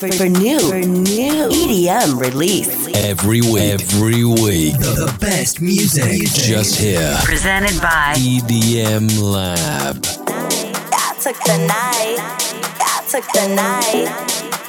For, 0.02 0.10
for 0.10 0.28
new, 0.28 0.58
for 0.58 0.80
new 0.80 1.46
EDM 1.46 2.18
release. 2.18 2.88
Every 2.88 3.40
week, 3.40 3.78
every 3.78 4.24
week, 4.24 4.74
The 4.78 5.16
best 5.20 5.60
music. 5.60 6.26
just 6.26 6.74
here. 6.74 7.14
Presented 7.22 7.80
by 7.80 8.14
EDM 8.18 9.06
Lab. 9.22 10.02
I 10.02 11.14
took 11.22 11.38
the 11.46 11.56
night. 11.70 12.18
I 12.18 13.04
took 13.06 13.22
the 13.30 13.46
night. 13.54 14.10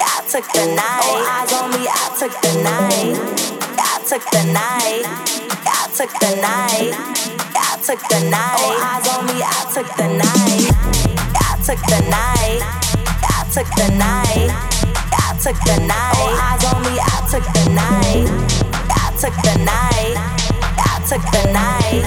I 0.05 0.21
took 0.29 0.45
the 0.53 0.65
night. 0.75 1.01
All 1.01 1.17
eyes 1.25 1.53
on 1.57 1.71
me. 1.71 1.87
I 1.89 2.13
took 2.13 2.33
the 2.45 2.53
night. 2.61 3.17
I 3.81 4.05
took 4.05 4.21
the 4.29 4.43
night. 4.53 5.01
I 5.65 5.89
took 5.97 6.13
the 6.13 6.35
night. 6.45 6.93
I 7.57 7.81
took 7.81 8.01
the 8.05 8.19
night. 8.29 8.61
All 8.61 8.77
eyes 8.85 9.07
on 9.09 9.25
me. 9.25 9.41
I 9.41 9.65
took 9.73 9.89
the 9.97 10.09
night. 10.13 10.69
I 11.41 11.57
took 11.65 11.81
the 11.89 12.01
night. 12.07 12.61
I 13.25 13.49
took 13.51 13.67
the 13.75 13.89
night. 13.97 14.73
I 15.33 15.37
took 15.37 15.57
the 15.65 15.77
night. 15.87 16.13
All 16.21 16.29
eyes 16.29 16.63
on 16.69 16.81
me. 16.85 16.93
I 17.01 17.25
took 17.25 17.41
the 17.57 17.65
night. 17.73 18.29
I 18.85 19.09
took 19.17 19.33
the 19.41 19.57
night. 19.65 20.13
I 20.77 21.01
took 21.09 21.23
the 21.33 21.43
night. 21.51 22.05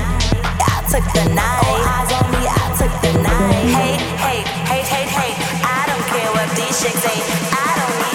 I 0.62 0.78
took 0.86 1.02
the 1.10 1.34
night. 1.34 1.66
All 1.66 1.82
eyes 1.90 2.12
on 2.14 2.30
me. 2.30 2.46
I 2.46 2.70
took 2.78 2.94
the 3.02 3.18
night. 3.26 3.66
Hate, 3.66 4.00
hate, 4.22 4.46
hate, 4.70 4.86
hate, 4.86 5.10
hate. 5.10 5.36
I 5.66 5.90
don't 5.90 6.06
care 6.06 6.30
what 6.38 6.48
these 6.54 6.80
chicks 6.80 7.02
say. 7.02 7.18
I 7.50 7.66
don't 7.74 8.05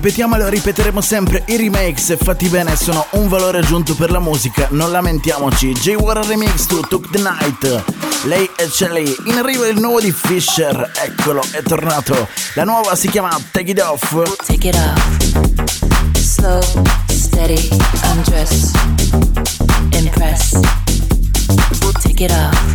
Lo 0.00 0.06
ripetiamo 0.06 0.36
e 0.36 0.48
ripeteremo 0.48 1.00
sempre, 1.02 1.42
i 1.48 1.58
remakes 1.58 2.16
fatti 2.22 2.48
bene 2.48 2.74
sono 2.74 3.04
un 3.10 3.28
valore 3.28 3.58
aggiunto 3.58 3.94
per 3.94 4.10
la 4.10 4.18
musica, 4.18 4.66
non 4.70 4.90
lamentiamoci. 4.90 5.74
J 5.74 5.96
Water 5.96 6.24
Remix 6.24 6.64
to 6.64 6.80
Took 6.80 7.10
the 7.10 7.18
Night, 7.18 7.84
lei 8.24 8.48
e 8.56 8.66
Shelly, 8.66 9.14
in 9.26 9.36
arrivo 9.36 9.66
il 9.66 9.78
nuovo 9.78 10.00
di 10.00 10.10
Fisher, 10.10 10.90
eccolo, 11.04 11.42
è 11.50 11.60
tornato. 11.62 12.28
La 12.54 12.64
nuova 12.64 12.96
si 12.96 13.10
chiama 13.10 13.38
Take 13.50 13.72
It 13.72 13.80
Off. 13.82 14.36
Take 14.46 14.68
it 14.68 14.74
off. 14.74 16.16
Slow, 16.16 16.62
steady, 17.08 17.68
undress. 18.04 18.72
Impress. 19.92 20.58
Take 22.00 22.24
it 22.24 22.30
off. 22.30 22.69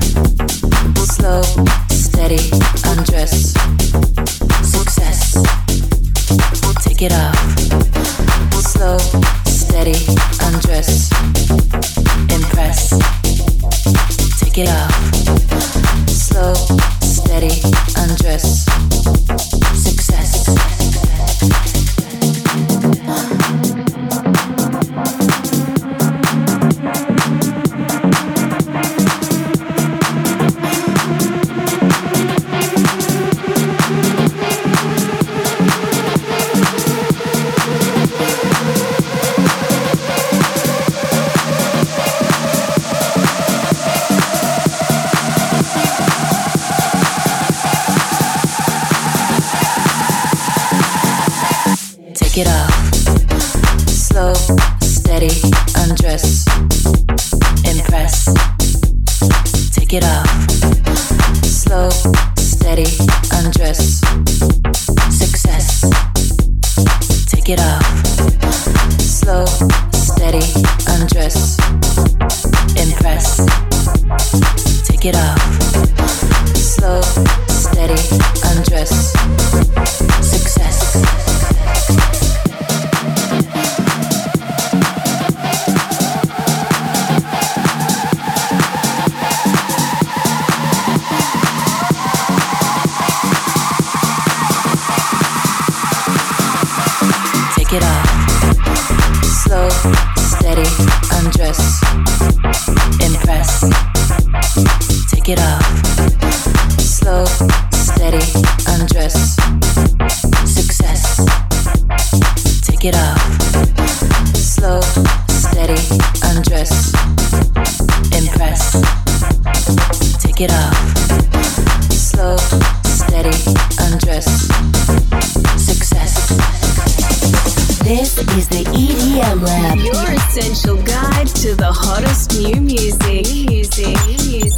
This 127.85 128.17
is 128.35 128.49
the 128.49 128.65
EDM 128.73 129.41
Lab. 129.41 129.77
Your 129.77 129.95
essential 130.13 130.75
guide 130.83 131.27
to 131.27 131.55
the 131.55 131.71
hottest 131.71 132.37
new 132.37 132.59
music. 132.59 133.25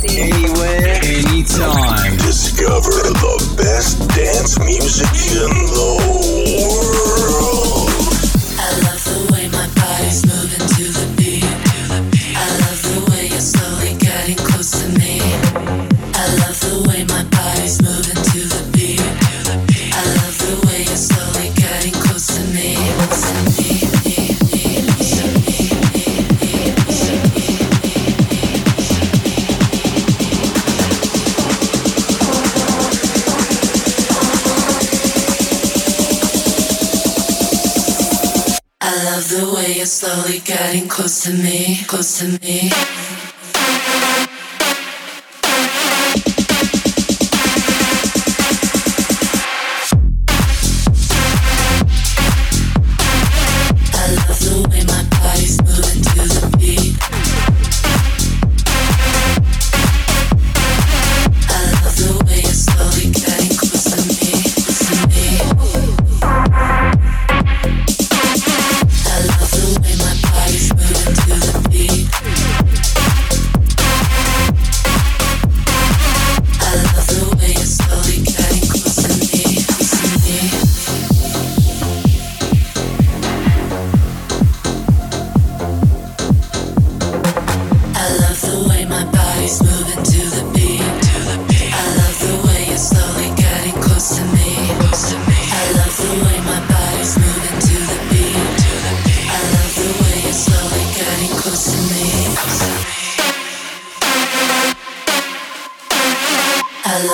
Anywhere, 0.10 0.98
anytime. 1.04 2.18
Discover 2.18 3.14
the 3.14 3.38
best 3.56 4.00
dance 4.16 4.58
music 4.58 5.14
in 5.30 5.54
the 5.76 5.90
world. 6.10 7.17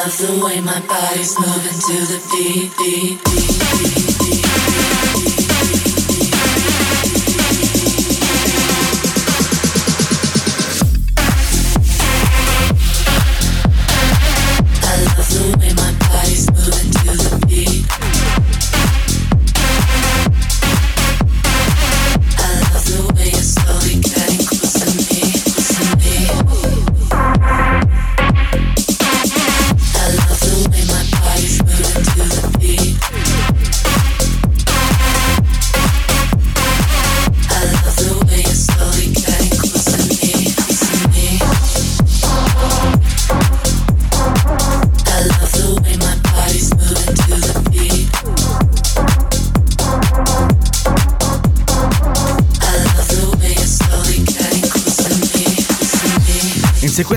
love 0.04 0.18
the 0.18 0.46
way 0.46 0.60
my 0.60 0.80
body's 0.82 1.40
moving 1.40 1.80
to 1.80 1.96
the 2.12 2.20
beat, 2.32 2.76
beat, 2.78 3.24
beat, 3.24 4.20
beat, 4.20 4.84
beat. 4.84 4.93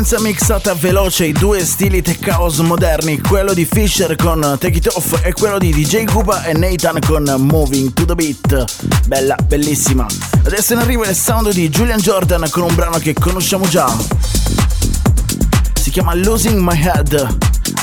danza 0.08 0.20
mixata 0.20 0.72
veloce, 0.74 1.24
i 1.24 1.32
due 1.32 1.64
stili 1.64 2.00
tech 2.00 2.24
house 2.28 2.62
moderni, 2.62 3.20
quello 3.20 3.52
di 3.52 3.64
Fisher 3.64 4.14
con 4.14 4.40
Take 4.40 4.76
It 4.76 4.86
Off 4.94 5.18
e 5.24 5.32
quello 5.32 5.58
di 5.58 5.72
DJ 5.72 6.04
Cuba 6.04 6.44
e 6.44 6.52
Nathan 6.52 7.00
con 7.04 7.24
Moving 7.38 7.92
to 7.92 8.04
the 8.04 8.14
Beat. 8.14 8.64
Bella, 9.08 9.34
bellissima. 9.34 10.06
Adesso 10.44 10.74
in 10.74 10.78
arrivo 10.78 11.04
il 11.04 11.12
sound 11.12 11.50
di 11.50 11.68
Julian 11.68 11.98
Jordan 11.98 12.48
con 12.50 12.62
un 12.62 12.74
brano 12.76 12.98
che 12.98 13.14
conosciamo 13.14 13.66
già. 13.66 13.92
Si 15.74 15.90
chiama 15.90 16.14
Losing 16.14 16.60
My 16.60 16.80
Head. 16.80 17.36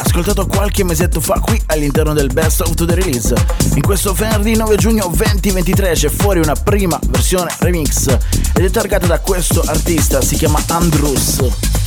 Ascoltato 0.06 0.46
qualche 0.48 0.86
mesetto 0.86 1.20
fa 1.20 1.42
qui 1.42 1.62
all'interno 1.66 2.14
del 2.14 2.32
Best 2.32 2.62
of 2.62 2.74
the 2.86 2.96
Release. 2.96 3.36
In 3.76 3.82
questo 3.82 4.14
venerdì 4.14 4.56
9 4.56 4.78
giugno 4.78 5.12
2023 5.14 5.92
c'è 5.92 6.10
fuori 6.10 6.40
una 6.40 6.56
prima 6.56 6.98
versione 7.10 7.54
remix 7.60 8.08
ed 8.54 8.64
è 8.64 8.70
targata 8.70 9.08
da 9.08 9.20
questo 9.20 9.62
artista, 9.66 10.22
si 10.22 10.38
chiama 10.38 10.64
Andrews. 10.68 11.83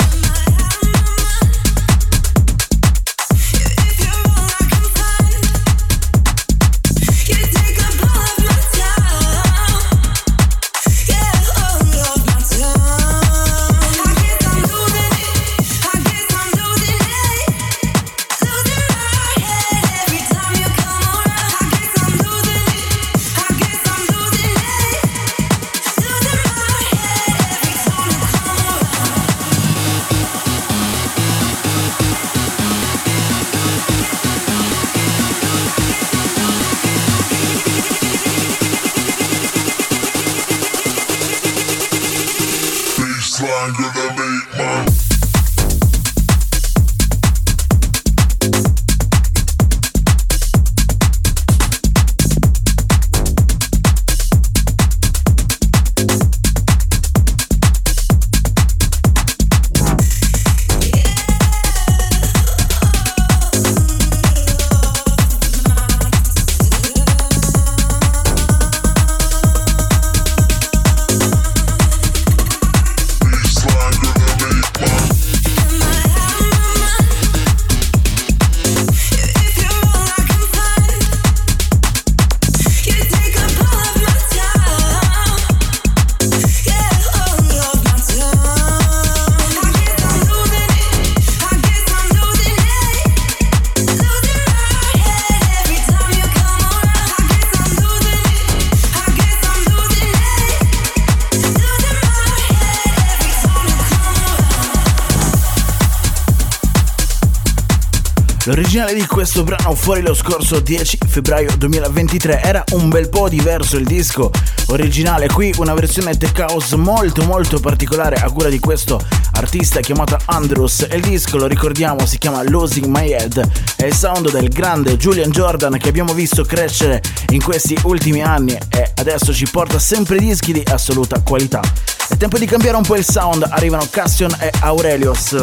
L'originale 108.46 108.94
di 108.94 109.04
questo 109.06 109.42
brano 109.42 109.74
fuori 109.74 110.02
lo 110.02 110.14
scorso 110.14 110.60
10 110.60 110.98
febbraio 111.08 111.56
2023 111.56 112.42
era 112.42 112.62
un 112.74 112.88
bel 112.88 113.08
po' 113.08 113.28
diverso 113.28 113.76
il 113.76 113.84
disco 113.84 114.30
originale, 114.66 115.26
qui 115.26 115.52
una 115.58 115.74
versione 115.74 116.16
tech 116.16 116.38
house 116.48 116.76
molto 116.76 117.24
molto 117.24 117.58
particolare 117.58 118.14
a 118.14 118.30
cura 118.30 118.48
di 118.48 118.60
questo 118.60 119.04
artista 119.32 119.80
chiamato 119.80 120.16
Andrews 120.26 120.86
e 120.88 120.94
il 120.94 121.02
disco 121.02 121.38
lo 121.38 121.48
ricordiamo 121.48 122.06
si 122.06 122.18
chiama 122.18 122.44
Losing 122.44 122.86
My 122.86 123.10
Head, 123.10 123.50
è 123.74 123.84
il 123.84 123.94
sound 123.94 124.30
del 124.30 124.48
grande 124.48 124.96
Julian 124.96 125.32
Jordan 125.32 125.76
che 125.76 125.88
abbiamo 125.88 126.14
visto 126.14 126.44
crescere 126.44 127.02
in 127.30 127.42
questi 127.42 127.76
ultimi 127.82 128.22
anni 128.22 128.56
e 128.70 128.92
adesso 128.94 129.34
ci 129.34 129.48
porta 129.50 129.80
sempre 129.80 130.18
dischi 130.20 130.52
di 130.52 130.62
assoluta 130.70 131.20
qualità. 131.20 131.60
È 132.08 132.16
tempo 132.16 132.38
di 132.38 132.46
cambiare 132.46 132.76
un 132.76 132.84
po' 132.84 132.94
il 132.94 133.04
sound, 133.04 133.44
arrivano 133.50 133.88
Cassion 133.90 134.32
e 134.38 134.52
Aurelius. 134.60 135.34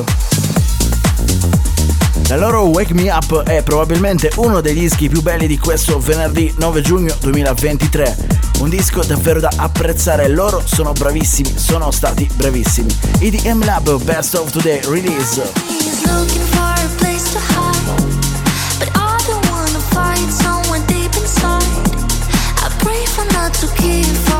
La 2.33 2.39
loro 2.39 2.63
Wake 2.63 2.95
Me 2.95 3.11
Up 3.11 3.43
è 3.43 3.61
probabilmente 3.61 4.31
uno 4.37 4.59
dei 4.59 4.73
dischi 4.73 5.07
più 5.07 5.21
belli 5.21 5.45
di 5.45 5.59
questo 5.59 5.99
venerdì 5.99 6.51
9 6.57 6.81
giugno 6.81 7.15
2023. 7.19 8.17
Un 8.61 8.69
disco 8.69 9.03
davvero 9.03 9.39
da 9.39 9.51
apprezzare, 9.55 10.27
loro 10.29 10.59
sono 10.65 10.93
bravissimi, 10.93 11.53
sono 11.55 11.91
stati 11.91 12.27
bravissimi. 12.33 12.91
EDM 13.19 13.63
Lab 13.63 14.01
Best 14.01 14.33
of 14.33 14.49
Today 14.49 14.81
Release. 14.85 15.41
To 23.59 23.67
hide, 23.67 24.32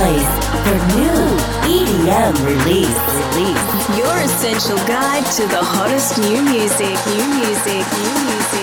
place 0.00 0.32
for 0.64 0.78
new 0.96 1.20
EDM 1.68 2.32
release. 2.48 3.00
Release. 3.36 3.98
Your 4.00 4.16
essential 4.24 4.78
guide 4.88 5.26
to 5.36 5.42
the 5.46 5.62
hottest 5.62 6.16
new 6.18 6.40
music, 6.40 6.96
new 7.12 7.26
music, 7.36 7.84
new 8.00 8.16
music. 8.24 8.59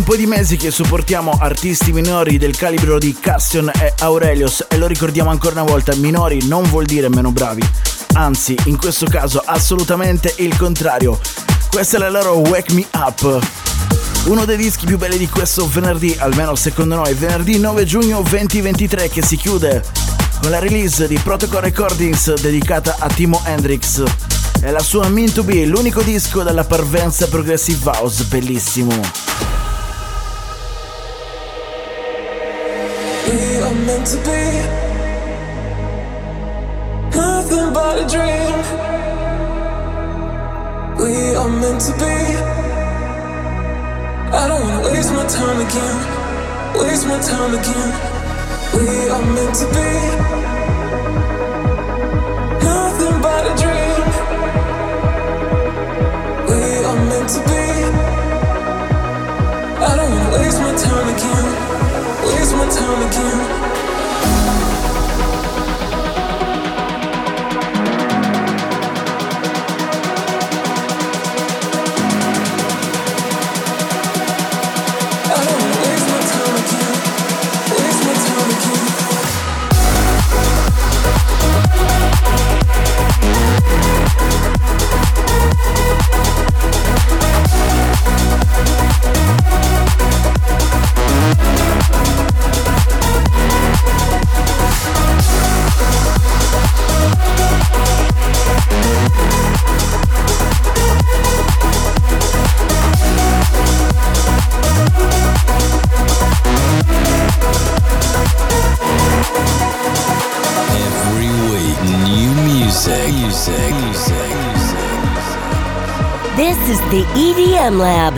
Un 0.00 0.06
po' 0.06 0.16
di 0.16 0.24
mesi 0.24 0.56
che 0.56 0.70
supportiamo 0.70 1.36
artisti 1.38 1.92
minori 1.92 2.38
del 2.38 2.56
calibro 2.56 2.98
di 2.98 3.14
Cassion 3.20 3.70
e 3.78 3.92
Aurelius 3.98 4.64
e 4.70 4.78
lo 4.78 4.86
ricordiamo 4.86 5.28
ancora 5.28 5.60
una 5.60 5.70
volta, 5.70 5.94
minori 5.96 6.46
non 6.46 6.62
vuol 6.62 6.86
dire 6.86 7.10
meno 7.10 7.32
bravi, 7.32 7.62
anzi 8.14 8.56
in 8.64 8.78
questo 8.78 9.04
caso 9.04 9.42
assolutamente 9.44 10.32
il 10.38 10.56
contrario. 10.56 11.20
Questa 11.70 11.98
è 11.98 12.00
la 12.00 12.08
loro 12.08 12.38
Wake 12.38 12.72
Me 12.72 12.86
Up. 12.94 13.46
Uno 14.24 14.46
dei 14.46 14.56
dischi 14.56 14.86
più 14.86 14.96
belli 14.96 15.18
di 15.18 15.28
questo 15.28 15.68
venerdì, 15.68 16.16
almeno 16.18 16.54
secondo 16.54 16.94
noi, 16.94 17.12
venerdì 17.12 17.58
9 17.58 17.84
giugno 17.84 18.22
2023 18.22 19.10
che 19.10 19.22
si 19.22 19.36
chiude 19.36 19.84
con 20.40 20.50
la 20.50 20.60
release 20.60 21.06
di 21.08 21.18
Protocol 21.18 21.60
Recordings 21.60 22.40
dedicata 22.40 22.96
a 22.98 23.08
Timo 23.08 23.42
Hendrix. 23.44 24.02
È 24.62 24.70
la 24.70 24.80
sua 24.80 25.08
Mean 25.08 25.30
to 25.30 25.42
Be, 25.42 25.66
l'unico 25.66 26.00
disco 26.00 26.42
della 26.42 26.64
parvenza 26.64 27.28
Progressive 27.28 27.90
House, 27.90 28.24
bellissimo. 28.24 29.49
Meant 34.00 34.12
to 34.12 34.16
be 34.16 34.42
nothing 37.14 37.72
but 37.74 38.00
a 38.00 38.06
dream. 38.08 38.56
We 40.96 41.34
are 41.34 41.48
meant 41.48 41.80
to 41.82 41.92
be. 42.00 42.16
I 44.32 44.48
don't 44.48 44.62
wanna 44.62 44.88
waste 44.88 45.12
my 45.12 45.26
time 45.26 45.60
again. 45.66 45.96
Waste 46.80 47.06
my 47.08 47.18
time 47.20 47.52
again. 47.60 47.90
We 48.72 48.88
are 49.10 49.26
meant 49.36 49.54
to 49.60 49.66
be 49.76 49.90
nothing 52.64 53.16
but 53.20 53.42
a 53.50 53.54
dream. 53.62 54.06
We 56.48 56.60
are 56.88 57.00
meant 57.10 57.28
to 57.36 57.40
be. 57.50 57.64
I 59.84 59.90
don't 59.96 60.10
wanna 60.10 60.38
waste 60.38 60.60
my 60.64 60.72
time 60.84 61.08
again. 61.14 61.46
Waste 62.24 62.54
my 62.56 62.66
time 62.78 63.02
again. 63.08 63.59
Music. 112.90 113.74
This 116.36 116.58
is 116.68 116.80
the 116.90 117.04
EDM 117.14 117.78
Lab. 117.78 118.14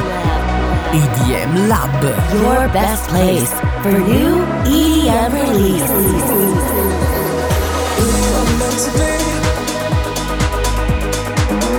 EDM 0.94 1.68
Lab. 1.68 2.02
Your 2.40 2.68
best 2.72 3.08
place 3.10 3.52
for 3.82 3.92
new 3.92 4.46
EDM 4.64 5.32
release. 5.32 5.90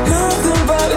Nothing 0.09 0.67
but 0.67 0.93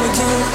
again. 0.00 0.52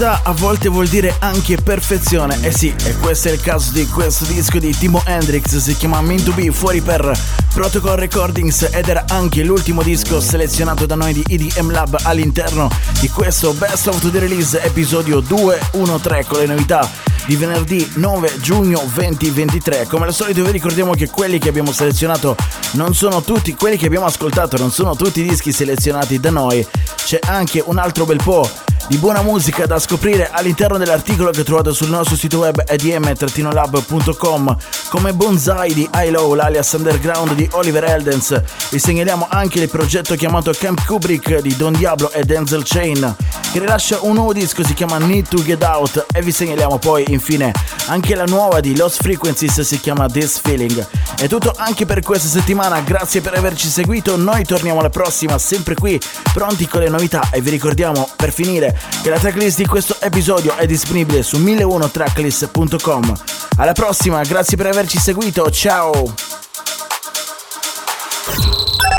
Semplicità 0.00 0.22
a 0.22 0.32
volte 0.32 0.68
vuol 0.70 0.88
dire 0.88 1.14
anche 1.18 1.58
perfezione. 1.58 2.38
Eh 2.40 2.52
sì, 2.52 2.74
e 2.84 2.96
questo 2.96 3.28
è 3.28 3.32
il 3.32 3.40
caso 3.40 3.70
di 3.72 3.86
questo 3.86 4.24
disco 4.24 4.58
di 4.58 4.74
Timo 4.74 5.02
Hendrix, 5.04 5.58
si 5.58 5.76
chiama 5.76 6.00
Mean 6.00 6.22
to 6.22 6.32
Be, 6.32 6.50
fuori 6.52 6.80
per 6.80 7.12
Protocol 7.52 7.96
Recordings 7.96 8.70
ed 8.72 8.88
era 8.88 9.04
anche 9.08 9.42
l'ultimo 9.42 9.82
disco 9.82 10.18
selezionato 10.18 10.86
da 10.86 10.94
noi 10.94 11.12
di 11.12 11.24
EDM 11.28 11.70
Lab 11.70 11.98
all'interno 12.04 12.70
di 12.98 13.10
questo 13.10 13.52
Best 13.52 13.88
of 13.88 14.10
the 14.10 14.18
Release 14.18 14.62
episodio 14.62 15.20
213 15.20 16.26
con 16.26 16.38
le 16.38 16.46
novità 16.46 16.88
di 17.26 17.36
venerdì 17.36 17.86
9 17.96 18.38
giugno 18.40 18.82
2023. 18.94 19.86
Come 19.86 20.06
al 20.06 20.14
solito 20.14 20.42
vi 20.42 20.50
ricordiamo 20.50 20.94
che 20.94 21.10
quelli 21.10 21.38
che 21.38 21.50
abbiamo 21.50 21.72
selezionato 21.72 22.36
non 22.72 22.94
sono 22.94 23.20
tutti, 23.20 23.54
quelli 23.54 23.76
che 23.76 23.84
abbiamo 23.84 24.06
ascoltato 24.06 24.56
non 24.56 24.70
sono 24.70 24.96
tutti 24.96 25.20
i 25.20 25.28
dischi 25.28 25.52
selezionati 25.52 26.18
da 26.18 26.30
noi, 26.30 26.66
c'è 27.04 27.18
anche 27.26 27.62
un 27.66 27.76
altro 27.76 28.06
bel 28.06 28.20
po' 28.22 28.48
di 28.90 28.96
buona 28.96 29.22
musica 29.22 29.66
da 29.66 29.78
scoprire 29.78 30.30
all'interno 30.32 30.76
dell'articolo 30.76 31.30
che 31.30 31.44
trovate 31.44 31.72
sul 31.72 31.90
nostro 31.90 32.16
sito 32.16 32.38
web 32.38 32.60
edm-lab.com 32.66 34.56
come 34.90 35.12
Bonsai 35.12 35.72
di 35.72 35.88
iLow, 35.94 36.34
l'alias 36.34 36.72
underground 36.72 37.34
di 37.34 37.48
Oliver 37.52 37.84
Eldens. 37.84 38.42
Vi 38.70 38.78
segnaliamo 38.78 39.26
anche 39.30 39.60
il 39.60 39.68
progetto 39.68 40.16
chiamato 40.16 40.52
Camp 40.52 40.84
Kubrick 40.84 41.40
di 41.40 41.56
Don 41.56 41.72
Diablo 41.72 42.10
e 42.10 42.24
Denzel 42.24 42.64
Chain 42.64 43.16
che 43.52 43.58
rilascia 43.58 43.98
un 44.02 44.14
nuovo 44.14 44.32
disco, 44.32 44.64
si 44.64 44.74
chiama 44.74 44.98
Need 44.98 45.28
to 45.28 45.42
Get 45.42 45.62
Out 45.64 46.06
e 46.12 46.22
vi 46.22 46.30
segnaliamo 46.30 46.78
poi 46.78 47.04
infine 47.08 47.52
anche 47.86 48.14
la 48.14 48.24
nuova 48.24 48.60
di 48.60 48.76
Lost 48.76 49.02
Frequencies, 49.02 49.60
si 49.60 49.80
chiama 49.80 50.06
This 50.06 50.38
Feeling. 50.38 50.86
È 51.16 51.26
tutto 51.26 51.52
anche 51.56 51.84
per 51.84 52.00
questa 52.00 52.28
settimana, 52.28 52.80
grazie 52.80 53.20
per 53.20 53.34
averci 53.34 53.68
seguito, 53.68 54.16
noi 54.16 54.44
torniamo 54.44 54.78
alla 54.78 54.90
prossima 54.90 55.38
sempre 55.38 55.74
qui 55.74 56.00
pronti 56.32 56.68
con 56.68 56.80
le 56.80 56.88
novità 56.88 57.28
e 57.32 57.40
vi 57.40 57.50
ricordiamo 57.50 58.08
per 58.14 58.32
finire 58.32 58.78
che 59.02 59.10
la 59.10 59.18
tracklist 59.18 59.56
di 59.56 59.66
questo 59.66 59.96
episodio 60.00 60.54
è 60.56 60.66
disponibile 60.66 61.22
su 61.24 61.38
1001tracklist.com. 61.38 63.14
Alla 63.56 63.72
prossima, 63.72 64.22
grazie 64.22 64.56
per 64.56 64.66
averci 64.80 64.98
seguito, 64.98 65.50
ciao! 65.50 65.92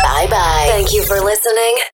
Bye 0.04 0.28
bye. 0.28 0.68
Thank 0.68 0.94
you 0.94 1.04
for 1.04 1.20
listening. 1.20 1.92